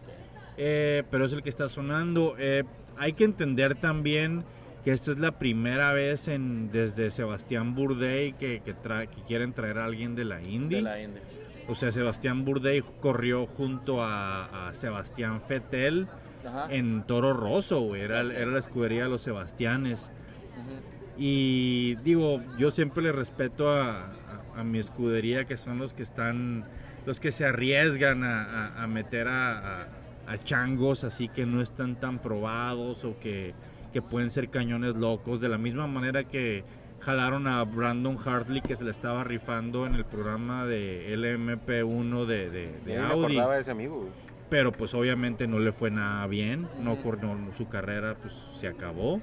[0.58, 2.34] Eh, pero es el que está sonando.
[2.38, 2.64] Eh,
[2.98, 4.44] hay que entender también
[4.84, 9.52] que esta es la primera vez en, desde Sebastián Bourdais que, que, trae- que quieren
[9.52, 10.76] traer a alguien de la Indy.
[10.76, 11.20] De la Indy.
[11.68, 16.06] O sea, Sebastián Bourdais corrió junto a, a Sebastián Fettel
[16.46, 16.68] Ajá.
[16.72, 18.02] en Toro Rosso, güey.
[18.02, 20.08] Era, era la escudería de los Sebastianes.
[20.56, 20.95] Ujú.
[21.18, 26.02] Y digo, yo siempre le respeto a, a- a mi escudería, que son los que
[26.02, 26.64] están,
[27.06, 29.88] los que se arriesgan a, a- a meter a, a-
[30.26, 33.54] a changos así que no están tan probados o que,
[33.92, 35.40] que pueden ser cañones locos.
[35.40, 36.64] De la misma manera que
[37.00, 42.50] jalaron a Brandon Hartley, que se le estaba rifando en el programa de LMP1 de,
[42.50, 43.24] de, de ahí me Audi.
[43.36, 44.08] acordaba de ese amigo.
[44.50, 49.20] Pero pues obviamente no le fue nada bien, no corrió su carrera, pues se acabó.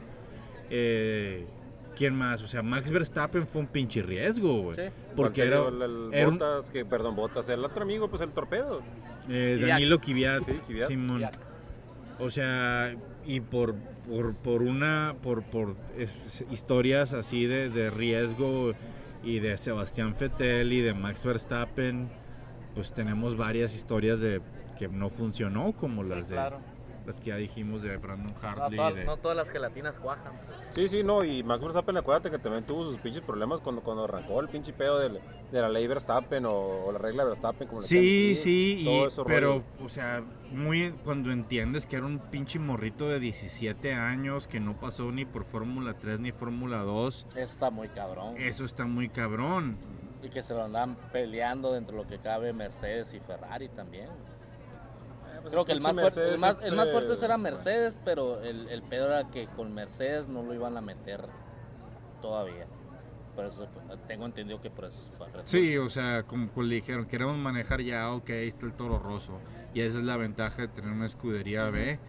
[0.70, 1.46] Eh,
[1.96, 2.42] ¿Quién más?
[2.44, 4.76] O sea, Max Verstappen fue un pinche riesgo, güey.
[4.76, 4.84] Sí.
[5.16, 8.32] Porque era el, el era un- Botas, que, perdón, Botas, el otro amigo, pues el
[8.32, 8.82] torpedo.
[9.30, 9.64] eh.
[9.68, 10.76] Danilo Kvyat, Sí.
[10.88, 11.24] Simón.
[12.20, 13.76] O sea, y por,
[14.10, 18.72] por, por una, por, por es- historias así de, de riesgo
[19.24, 22.10] y de Sebastián Vettel y de Max Verstappen,
[22.76, 24.42] pues tenemos varias historias de
[24.78, 26.60] que no funcionó, como Sí, las de claro.
[27.06, 28.78] Las que ya dijimos de Brandon No, Hartley.
[28.78, 30.34] toda- de- no todas las gelatinas cuajan.
[30.46, 30.58] pues.
[30.74, 34.06] Sí, sí, no, y Max Verstappen, acuérdate que también tuvo sus pinches problemas cuando, cuando
[34.06, 35.20] arrancó el pinche pedo del-
[35.52, 36.52] de, la ley Verstappen o,
[36.86, 39.64] o la regla Verstappen, como Sí, sí, y- todo eso pero, rollo.
[39.86, 44.80] o sea, muy cuando entiendes que era un pinche morrito de 17 años que no
[44.80, 48.36] pasó ni por Fórmula 3 ni Fórmula 2, Eso está muy cabrón.
[48.38, 49.78] eso está muy cabrón.
[50.24, 54.08] Y que se lo andan peleando dentro de lo que cabe Mercedes y Ferrari también.
[55.44, 58.68] Pues Creo que el más, fuerte, el, más, el más fuerte era Mercedes, pero el,
[58.70, 61.26] el pedo era que con Mercedes no lo iban a meter
[62.22, 62.66] todavía.
[63.36, 65.28] Por eso fue- tengo entendido que por eso se fue.
[65.44, 69.00] Sí, o sea, como, como le dijeron, queremos manejar ya, ok, ahí está el toro
[69.00, 69.40] roso.
[69.74, 72.00] Y esa es la ventaja de tener una escudería B.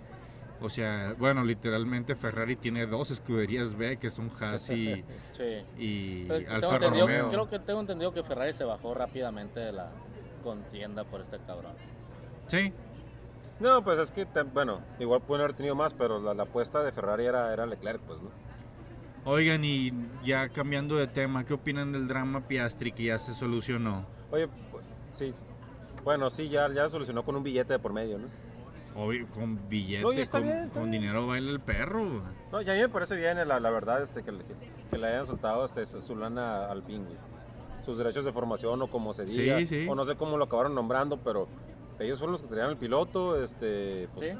[0.61, 5.65] O sea, bueno, literalmente Ferrari tiene dos escuderías B, que son Haas y, Sí.
[5.77, 7.29] y Pero es que tengo Alfa entendido- Romeo.
[7.31, 9.91] creo que tengo entendido que Ferrari se bajó rápidamente de la
[10.45, 11.73] contienda por este cabrón.
[12.47, 12.73] Sí,
[13.61, 16.93] No, pues es que, bueno, igual pueden haber tenido más, pero la, la apuesta de
[16.93, 18.31] Ferrari era, era Leclerc, pues, ¿no?
[19.27, 19.91] Oigan, y
[20.25, 24.05] ya cambiando de tema, ¿qué opinan del drama Piastri que ya se solucionó?
[24.31, 25.33] Oye, pues, sí,
[26.03, 28.27] bueno, sí, ya, ya solucionó con un billete de por medio, ¿no?
[28.97, 31.03] Obvio, con billete, No, está con, bien, está con bien.
[31.03, 32.23] dinero baila el perro.
[32.53, 34.55] No, ya a mí me parece bien, la, la verdad, este, que, le- que,
[34.91, 37.01] que le hayan soltado este, su, lana al güey.
[37.85, 39.87] Sus derechos de formación o como se Sí, diga, sí.
[39.89, 41.49] o no sé cómo lo acabaron nombrando, pero
[41.99, 44.09] ellos son los que traían el piloto, este, ¿Sí?
[44.15, 44.37] pues,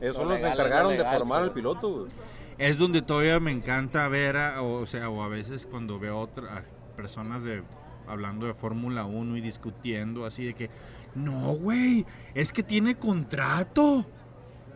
[0.00, 1.54] ellos Lo son los que legal encargaron de formar al pues.
[1.56, 1.90] piloto.
[2.00, 2.10] güey.
[2.58, 6.58] Es donde todavía me encanta ver, a- o sea, o a veces cuando veo otra,
[6.58, 6.62] a
[6.96, 7.62] personas de
[8.06, 10.70] hablando de Fórmula 1 y discutiendo así de que,
[11.14, 14.04] no, güey, es que tiene contrato.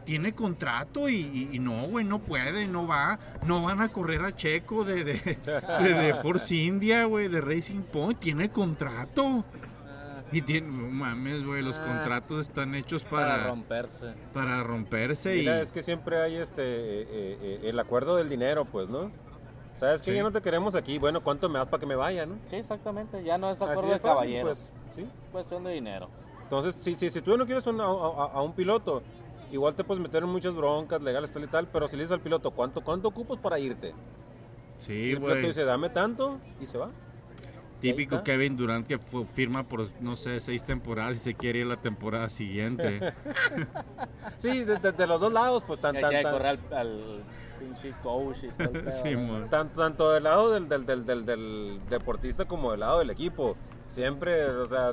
[0.04, 3.18] Tiene contrato y, y- y no, güey, no puede, no va.
[3.46, 5.14] No van a correr a Checo de, de,
[5.82, 8.18] de, de Force India, güey, de Racing Point.
[8.20, 9.44] Tiene contrato.
[10.32, 11.84] Y tiene, no mames, güey, los Ah.
[11.86, 14.14] contratos están hechos para, para, romperse.
[14.32, 15.34] para romperse.
[15.36, 18.88] Mira, y, es que siempre hay este eh, eh, eh, el acuerdo del dinero, pues,
[18.88, 19.10] ¿no?
[19.76, 20.16] ¿Sabes que Sí.
[20.16, 20.98] Ya no te queremos aquí.
[20.98, 22.36] Bueno, ¿cuánto me das para que me vaya, no?
[22.44, 23.22] Sí, exactamente.
[23.24, 24.70] Ya no es acuerdo de de, caballeros.
[24.86, 25.06] pues, sí.
[25.32, 26.08] Cuestión de dinero.
[26.42, 29.02] Entonces, si, si, si tú no quieres un- a, a- a un piloto,
[29.50, 32.14] igual te puedes meter en muchas broncas legales, tal y tal, pero si le dices
[32.14, 33.94] al piloto, ¿cuánto, cuánto ocupas para irte?
[34.78, 36.90] sí, y el piloto dice, dame tanto, y se va.
[37.90, 38.22] Típico.
[38.22, 41.76] Kevin Durant que fue- firma por, no sé, seis temporadas y se quiere ir la
[41.76, 43.12] temporada siguiente.
[44.38, 46.72] Sí, de, de- de los dos lados, pues, tan, Hay tan, que tan- correr al,
[46.74, 47.24] al
[47.58, 49.20] pinche coach y todo el pedo, Sí, ¿no?
[49.20, 49.48] mon.
[49.48, 53.56] tan- tanto del lado del, del, del, del, del deportista como del lado del equipo.
[53.88, 54.90] Siempre, o sea,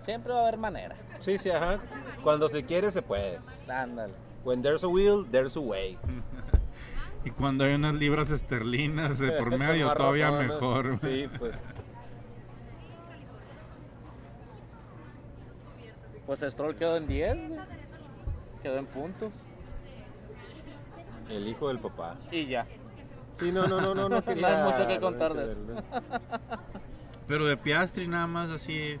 [0.00, 0.96] Siempre va a haber manera.
[1.20, 1.78] sí, sí, ajá.
[2.22, 3.38] Cuando se quiere, se puede.
[3.68, 4.14] Ándale.
[4.44, 5.98] When there's a will, there's a way.
[7.26, 10.54] y cuando hay unas libras esterlinas de por medio, todavía razón, ¿no?
[10.54, 10.98] mejor.
[11.00, 11.56] Sí, pues.
[16.26, 17.60] Pues Stroll quedó en 10, güey.
[18.62, 19.32] Quedó en puntos.
[21.28, 22.16] El hijo del papá.
[22.30, 22.66] Y ya.
[23.38, 24.42] Sí, no, no, no, no, no quería.
[24.62, 25.58] No hay mucho que contar de eso.
[27.28, 28.98] Pero de Piastri nada más así,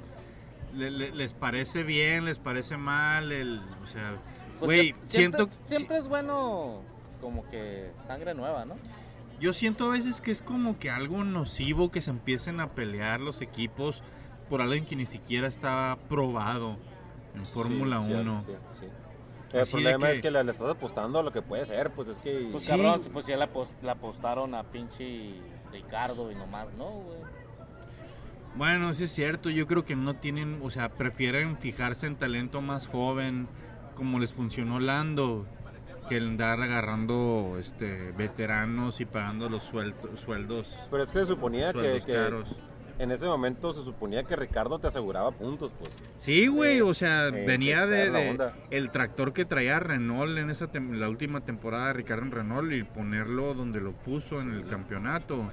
[0.74, 2.24] le- le- ¿les parece bien?
[2.24, 3.30] ¿Les parece mal?
[3.30, 4.16] El, o sea,
[4.58, 5.46] Pues güey, siento...
[5.48, 6.82] siempre, siempre es bueno
[7.26, 8.76] como que sangre nueva, ¿no?
[9.40, 13.20] Yo siento a veces que es como que algo nocivo que se empiecen a pelear
[13.20, 14.04] los equipos
[14.48, 16.76] por alguien que ni siquiera está probado
[17.34, 18.44] en Fórmula Sí, 1.
[18.46, 18.86] sí, sí.
[19.52, 21.90] El Así problema que- es que le, le estás apostando a lo que puede ser,
[21.90, 22.48] pues es que.
[22.52, 22.70] Pues Sí.
[22.70, 25.34] cabrón, pues ya le, apos- le apostaron a pinche
[25.72, 27.18] Ricardo y nomás no, güey.
[28.54, 32.62] Bueno, sí es cierto, yo creo que no tienen, o sea, prefieren fijarse en talento
[32.62, 33.48] más joven,
[33.96, 35.46] como les funcionó Lando,
[36.08, 41.26] que el andar agarrando este veteranos y pagando los suelto- sueldos, Pero es que se
[41.26, 42.56] suponía que, sueldos que, caros.
[42.98, 45.90] en ese momento se suponía que Ricardo te aseguraba puntos, pues.
[46.16, 50.68] Sí, güey, o sea, Sí, venía de, de el tractor que traía Renault en esa
[50.92, 55.50] la última temporada de Ricardo en Renault y ponerlo donde lo puso en el campeonato.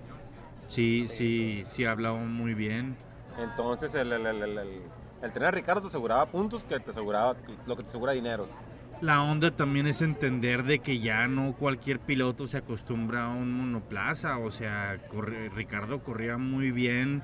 [0.67, 2.95] Sí, sí, sí hablaba muy bien.
[3.37, 4.81] Entonces el, el, el, el- el-
[5.23, 7.35] el tener a Ricardo te aseguraba puntos que te aseguraba
[7.65, 8.47] lo que te asegura dinero.
[9.03, 13.51] La onda también es entender de que ya no cualquier piloto se acostumbra a un
[13.51, 17.21] monoplaza, o sea, corre- Ricardo corría muy bien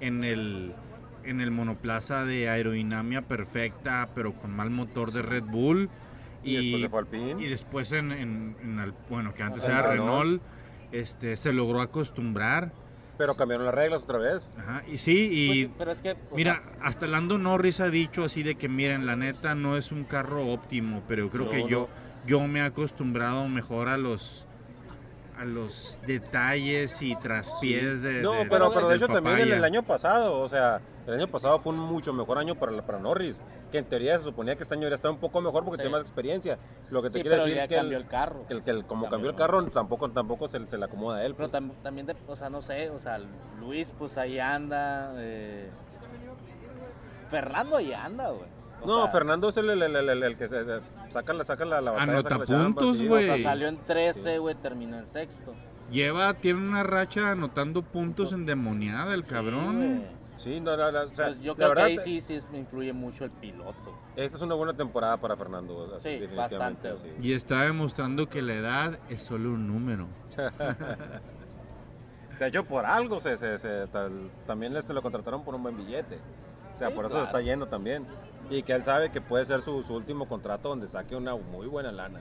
[0.00, 0.72] en el
[1.24, 5.90] en el monoplaza de aerodinámica perfecta, pero con mal motor de Red Bull.
[6.42, 7.42] Y, después se fue.
[7.42, 10.08] Y después en, en- en al- bueno, que antes era Renault.
[10.40, 10.42] Renault,
[10.92, 12.72] este, se logró acostumbrar.
[13.18, 14.48] Pero cambiaron las reglas otra vez.
[14.56, 16.16] Ajá, y sí, y Pues, pero es que.
[16.34, 19.90] mira, sea, hasta Lando Norris ha dicho así de que miren, la neta no es
[19.92, 21.68] un carro óptimo, pero creo No, que no.
[21.68, 21.88] yo,
[22.26, 24.44] yo me he acostumbrado mejor a los
[25.36, 29.62] a los detalles y traspiés de, No, de- pero, pero de hecho también el, el
[29.64, 33.40] año pasado, o sea, el año pasado fue un mucho mejor año para, para Norris,
[33.70, 35.82] que en teoría se suponía que este año debería estar un poco mejor porque Sí.
[35.82, 36.58] tiene más experiencia.
[36.90, 38.46] Lo que te sí, quiere decir que cambió el, el carro.
[38.46, 39.30] que el- que el- como cambió Cambió.
[39.30, 41.34] el carro, tampoco, tampoco se, se le acomoda a él.
[41.34, 41.62] Pero pues.
[41.62, 43.18] tam- también, de- o sea, no sé, o sea,
[43.60, 45.12] Luis, pues ahí anda.
[45.16, 45.70] eh,
[47.28, 48.48] Fernando ahí anda, güey.
[48.82, 50.64] O no, sea, Fernando es el, el- el- el- el- el que se
[51.08, 53.06] saca la, saca la, la batalla, Anota saca la chamba, puntos, sí.
[53.06, 53.26] O güey.
[53.26, 55.52] sea, salió en 13, güey, terminó en sexto.
[55.90, 59.76] Lleva, tiene una racha anotando puntos endemoniada el cabrón.
[59.76, 60.17] güey.
[60.48, 62.38] Sí, no, no, no, o sea, Pues yo la creo verdad, que ahí sí, sí
[62.50, 63.94] me influye mucho el piloto.
[64.16, 65.92] Esta es una buena temporada para Fernando.
[65.96, 67.28] así, Sí, definitivamente, bastante, sí.
[67.28, 70.06] Y está demostrando que la edad es solo un número.
[72.38, 75.76] De hecho, por algo se, se- se- tal- también este lo contrataron por un buen
[75.76, 76.18] billete.
[76.74, 77.26] O sea, Sí, por eso claro.
[77.26, 78.06] se está yendo también.
[78.50, 81.66] Y que él sabe que puede ser su, su último contrato donde saque una muy
[81.66, 82.20] buena lana.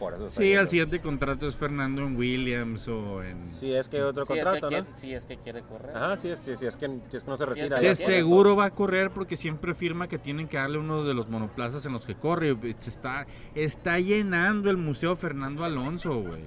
[0.00, 3.44] Por eso Sí, al siguiente contrato es Fernando en Williams o en...
[3.44, 4.96] Si es que hay otro Si es, que contrato, quiere, ¿no?
[4.96, 5.94] si es que quiere correr.
[5.94, 7.76] Ajá, sí, sí, sí, es que, si es que no se es retira.
[7.76, 11.04] que ya De seguro va a correr porque siempre firma que tienen que darle uno
[11.04, 12.56] de los monoplazas en los que corre.
[12.80, 16.44] Se Está, está llenando el Museo Fernando Alonso, güey.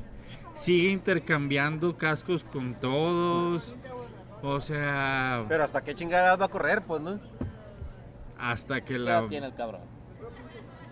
[0.55, 3.75] Sigue intercambiando cascos con todos.
[4.41, 7.19] O sea, Pero hasta qué chingada edad va a correr, pues, ¿no?
[8.37, 9.92] hasta que ¿Qué la tiene el cabrón?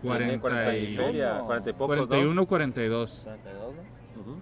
[0.02, 1.46] Tiene 40 40 y feria, No.
[1.46, 3.22] 40 y pocos, 41 42.
[3.24, 4.42] 42, ¿no?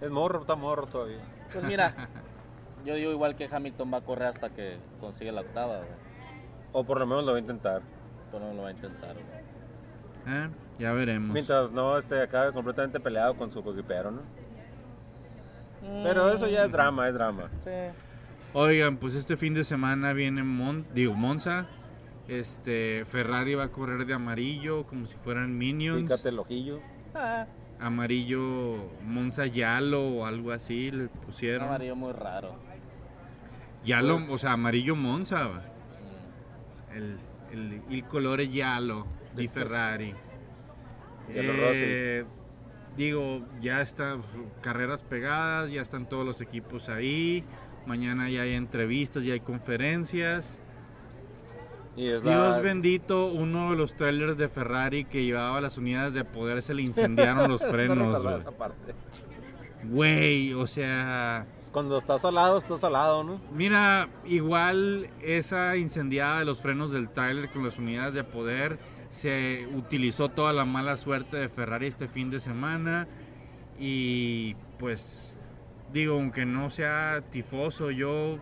[0.00, 1.18] Es morro, está morro todavía.
[1.52, 1.94] Pues mira,
[2.84, 5.88] yo digo igual que Hamilton va a correr hasta que consigue la octava, güey.
[6.72, 7.82] O por lo menos lo va a intentar.
[8.30, 9.26] Pero no lo va a intentar, güey.
[10.26, 11.32] Ah, Ya veremos.
[11.32, 14.20] Mientras no esté acabe completamente peleado con su coquipero, ¿no?
[16.02, 17.50] Pero eso ya es drama, es drama.
[17.60, 17.70] Sí.
[18.52, 21.66] Oigan, pues este fin de semana viene Mon digo, Monza.
[22.30, 26.02] Este, Ferrari va a correr de amarillo como si fueran Minions.
[26.02, 26.80] Fíjate el ojillo.
[27.14, 27.46] Ah,
[27.80, 31.66] Amarillo Monza Yalo o algo así le un pusieron.
[31.66, 32.54] amarillo muy raro.
[33.84, 35.48] Yalo, Pues- o sea, amarillo Monza.
[35.48, 36.96] Mm.
[36.96, 37.18] El,
[37.52, 40.14] el, il colore giallo di Ferrari.
[41.32, 42.24] Eh,
[42.96, 44.22] digo, ya están
[44.60, 47.44] carreras pegadas, ya están todos los equipos ahí.
[47.86, 50.60] Mañana ya hay entrevistas, ya hay conferencias.
[51.96, 56.24] Y es Dios bendito, uno de los trailers de Ferrari que llevaba las unidades de
[56.24, 58.40] poder se le incendiaron los No frenos.
[58.40, 58.94] esa parte.
[59.84, 63.40] Güey, o sea, Cuando estás al lado, estás al lado, ¿no?
[63.54, 68.78] mira, igual esa incendiada de los frenos del trailer con las unidades de poder
[69.10, 73.08] se utilizó toda la mala suerte de Ferrari este fin de semana
[73.78, 75.34] y pues
[75.92, 78.38] digo, aunque no sea tifoso, yo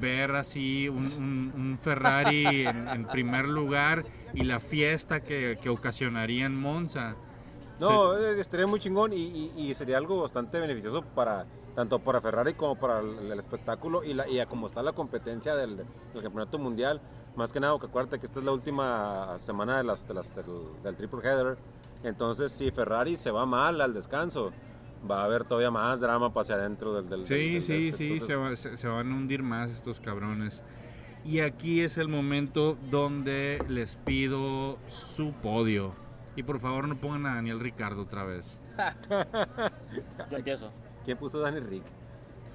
[0.00, 5.68] ver así un, un- un Ferrari en, en primer lugar y la fiesta que, que
[5.68, 7.14] ocasionaría en Monza.
[7.80, 11.44] No, eh, estaría muy chingón y, y- y sería algo bastante beneficioso para
[11.74, 14.92] tanto para Ferrari como para el, el espectáculo y, la, y a como está la
[14.92, 17.00] competencia del, del campeonato mundial.
[17.34, 20.34] Más que nada, que acuérdate que esta es la última semana de las, de las-
[20.36, 20.44] del,
[20.84, 21.58] del triple header.
[22.04, 24.52] Entonces, si Ferrari se va mal al descanso,
[25.10, 27.88] va a haber todavía más drama para hacia adentro del, del Sí, del- del sí,
[27.88, 27.92] este.
[27.98, 30.62] sí, Entonces, se, va- se- se van a hundir más estos cabrones.
[31.24, 35.94] Y aquí es el momento donde les pido su podio.
[36.36, 38.58] Y por favor no pongan a Daniel Ricardo otra vez.
[40.30, 40.70] Yo empiezo.
[41.04, 41.84] ¿Quién puso Danny Rick?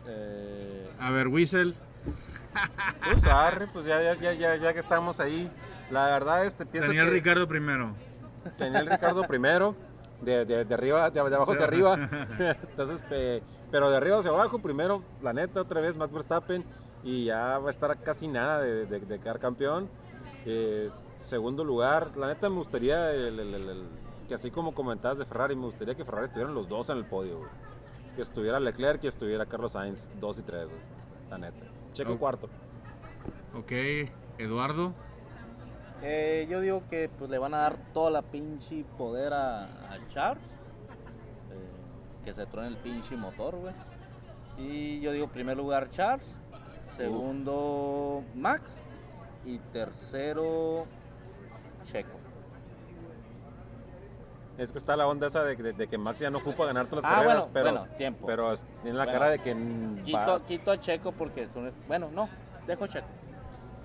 [0.07, 1.73] Eh, A ver, Whistle.
[3.03, 5.49] Pues, arre, pues ya, ya, ya, ya, ya que estamos ahí.
[5.91, 7.11] La verdad, este pienso Daniel que...
[7.13, 7.93] Ricardo primero.
[8.57, 9.75] Daniel Ricardo primero,
[10.21, 11.95] de, de, de arriba, de, de abajo hacia arriba.
[12.69, 13.41] Entonces, pe-
[13.71, 16.63] pero de arriba hacia abajo, primero, la neta, otra vez Max Verstappen.
[17.03, 19.89] Y ya va a estar casi nada de, quedar campeón.
[20.45, 23.87] Eh, segundo lugar, la neta me gustaría, el- el- el- el-
[24.27, 27.05] que así como comentabas de Ferrari, me gustaría que Ferrari estuvieran los dos en el
[27.05, 27.37] podio.
[27.39, 27.49] güey.
[28.15, 30.79] Que estuviera Leclerc y estuviera Carlos Sainz, dos y tres, güey,
[31.29, 31.65] la neta.
[31.93, 32.17] Checo Oh.
[32.19, 32.49] cuarto.
[33.55, 33.71] Ok,
[34.37, 34.93] Eduardo.
[36.01, 39.97] Eh, yo digo que pues le van a dar toda la pinche poder a, a
[40.09, 40.43] Charles.
[41.51, 43.73] eh, que se truene el pinche motor, güey.
[44.57, 46.25] Y yo digo primer lugar Charles,
[46.95, 48.81] segundo Max
[49.45, 50.85] y tercero
[51.85, 52.17] Checo.
[54.57, 56.87] Es que está la onda esa de, de- de que Max ya no ocupa ganar
[56.87, 58.25] todas las Ah, carreras, bueno, pero, bueno, tiempo.
[58.27, 59.55] pero tiene la Bueno, cara de que
[60.03, 61.53] Quito, va- quito a Checo porque es-
[61.87, 62.27] Bueno, no,
[62.67, 63.07] dejo Checo.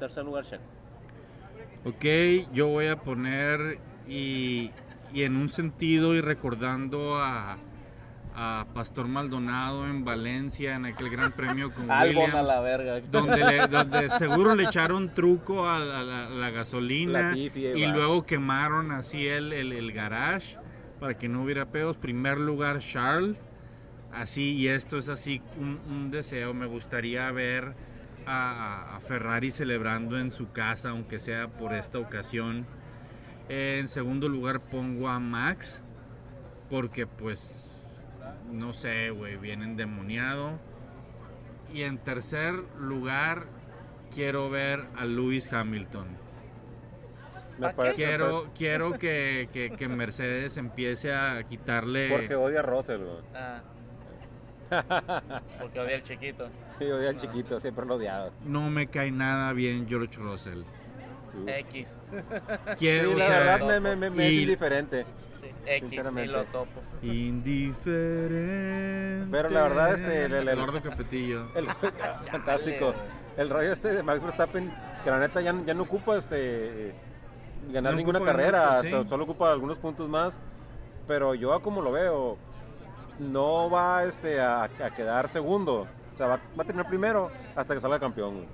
[0.00, 0.64] Tercer lugar Checo.
[1.84, 2.04] Ok,
[2.52, 3.78] yo voy a poner
[4.08, 4.70] y,
[5.12, 7.58] y en un sentido y recordando a,
[8.34, 12.34] a Pastor Maldonado en Valencia en aquel gran premio con Williams.
[12.34, 13.00] a la verga.
[13.00, 17.92] donde, le- donde seguro le echaron truco a la, la- la gasolina ahí y va.
[17.92, 20.56] luego quemaron así el, el, el garage
[21.00, 21.98] para que no hubiera pedos.
[21.98, 23.36] Primer lugar Charles,
[24.10, 26.54] así y esto es así un, un deseo.
[26.54, 27.74] Me gustaría ver
[28.26, 32.66] a, a Ferrari celebrando en su casa, aunque sea por esta ocasión.
[33.48, 35.82] En segundo lugar pongo a Max,
[36.70, 37.70] porque pues
[38.50, 40.58] no sé, güey, viene endemoniado.
[41.72, 43.46] Y en tercer lugar,
[44.14, 46.06] quiero ver a Lewis Hamilton.
[47.58, 52.08] me ¿Pa' parece- me Quiero, quiero que, que- que Mercedes empiece a quitarle.
[52.10, 53.18] porque odia a Russell, güey.
[53.34, 53.60] Ah.
[55.60, 56.48] Porque odia el chiquito.
[56.78, 58.30] Sí, odia al chiquito, siempre lo odiaba.
[58.44, 60.60] No me cae nada bien George Russell.
[60.60, 61.48] Uf.
[61.48, 61.98] X.
[62.78, 65.04] Quiero, Sí, o la sea, verdad me, me- me- me es indiferente.
[65.40, 65.76] Sí, X.
[65.76, 66.32] Y Sinceramente.
[66.32, 66.80] lo topo.
[67.02, 69.28] Indiferente.
[69.30, 71.46] Pero la verdad, este, el- el- Eduardo Capetillo.
[71.54, 71.66] El,
[72.30, 72.94] fantástico.
[73.36, 74.72] El rollo este de Max Verstappen,
[75.02, 76.94] que la neta ya, ya no ocupa este
[77.72, 79.08] ganar No ninguna carrera, ganar, hasta sí.
[79.08, 80.38] solo ocupa algunos puntos más.
[81.08, 82.38] Pero yo como lo veo,
[83.18, 85.86] no va este, a, a quedar segundo.
[86.12, 88.34] O sea, va, va a terminar primero hasta que salga campeón.
[88.36, 88.48] güey.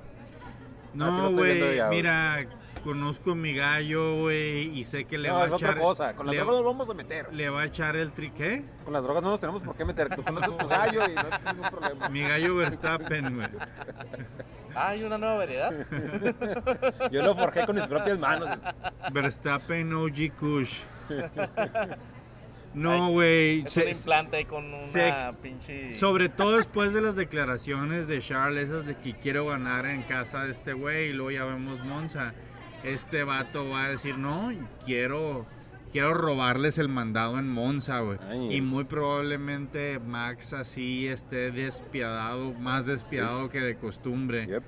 [0.95, 2.47] No, estoy viendo güey, mira,
[2.83, 5.81] conozco a mi gallo, güey, y sé que le No, va es a otra echar...
[5.83, 6.15] cosa.
[6.15, 7.33] Con las le, drogas nos vamos a meter.
[7.33, 8.31] le va a echar el tri...
[8.31, 8.65] ¿Qué?
[8.83, 10.15] Con las drogas no nos tenemos por qué meter.
[10.17, 12.09] Tú conoces tu gallo y no hay ningún problema.
[12.09, 13.49] Mi gallo Verstappen, güey.
[14.75, 15.73] Ah, hay una nueva variedad.
[17.13, 18.61] Yo lo forjé con mis propias manos.
[19.13, 20.79] Verstappen OG Kush.
[22.75, 23.61] No, güey.
[23.67, 25.13] Es se- un implante ahí con una se-
[25.43, 25.95] pinche.
[25.97, 30.45] Sobre todo después de las declaraciones de Charles, esas de que quiero ganar en casa
[30.45, 32.33] de este güey, y luego ya vemos Monza.
[32.85, 34.53] Este vato va a decir, no,
[34.87, 35.47] quiero,
[35.93, 38.19] quiero robarles el mandado en Monza, güey.
[38.55, 44.47] Y muy probablemente Max así esté despiadado, más despiadado que de costumbre.
[44.47, 44.63] Yep.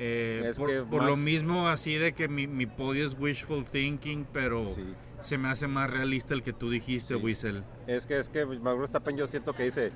[0.00, 0.52] Eh,
[0.90, 4.84] por lo mismo así de que mi, mi podio es wishful thinking, pero Sí.
[5.22, 7.20] Se me hace más realista el que tú dijiste, Sí.
[7.22, 7.62] Whistle.
[7.86, 9.92] Es que, es que Max Verstappen yo siento que dice,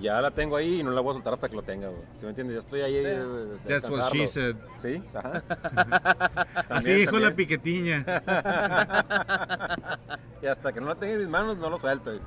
[0.00, 2.02] ya la tengo ahí y no la voy a soltar hasta que lo tenga, güey.
[2.16, 2.54] ¿Sí me entiendes?
[2.54, 2.94] Ya estoy ahí.
[3.00, 3.06] Sí.
[3.06, 4.56] eh, That's what she said.
[4.78, 5.42] Sí, ajá.
[6.54, 8.04] Así También, dijo la piquetiña.
[10.42, 12.10] Y hasta que no la tenga en mis manos, no lo suelto.
[12.10, 12.20] güey.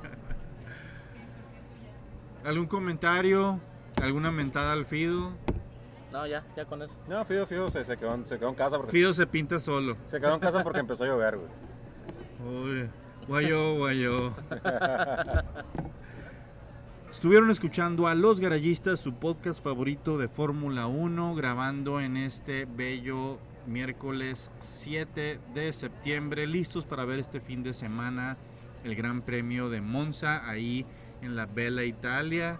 [2.44, 3.60] ¿Algún comentario?
[4.02, 5.32] ¿Alguna mentada al Fido?
[6.12, 6.94] No, ya, ya con eso.
[7.08, 9.58] No, Fido, Fido se, se, quedó, en- se quedó en casa porque, Fido se pinta
[9.60, 9.96] solo.
[10.06, 11.48] se quedó en casa porque empezó a llover, güey.
[12.48, 12.88] Uy,
[13.26, 14.32] guayo, guayo.
[17.10, 23.38] Estuvieron escuchando a Los Garayistas, su podcast favorito de Fórmula 1, grabando en este bello
[23.66, 28.38] miércoles 7 de septiembre, listos para ver este fin de semana
[28.82, 30.86] el Gran Premio de Monza, ahí
[31.20, 32.58] en la Bella Italia.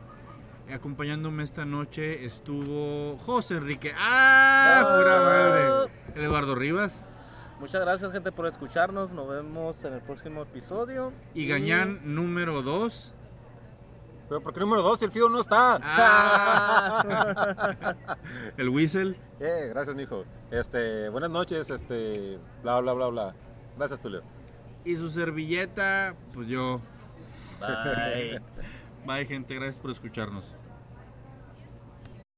[0.70, 3.94] Acompañándome esta noche estuvo José Enrique.
[3.96, 4.82] ¡Ah!
[4.82, 6.26] ¡Pura madre!
[6.26, 7.06] Eduardo Rivas.
[7.60, 9.10] Muchas gracias, gente, por escucharnos.
[9.10, 11.12] Nos vemos en el próximo episodio.
[11.34, 13.14] Y Gañán número 2.
[14.28, 15.80] Pero ¿por qué número dos si el Fido no está?
[15.82, 17.24] Ah.
[18.58, 19.16] El whistle.
[19.40, 20.24] Eh, gracias, mijo.
[20.50, 23.34] Este, buenas noches, este, bla, bla, bla, bla.
[23.78, 24.22] Gracias, Tulio.
[24.84, 26.82] Y su servilleta, pues yo.
[27.58, 28.42] Bye.
[29.06, 30.54] Bye gente, gracias por escucharnos.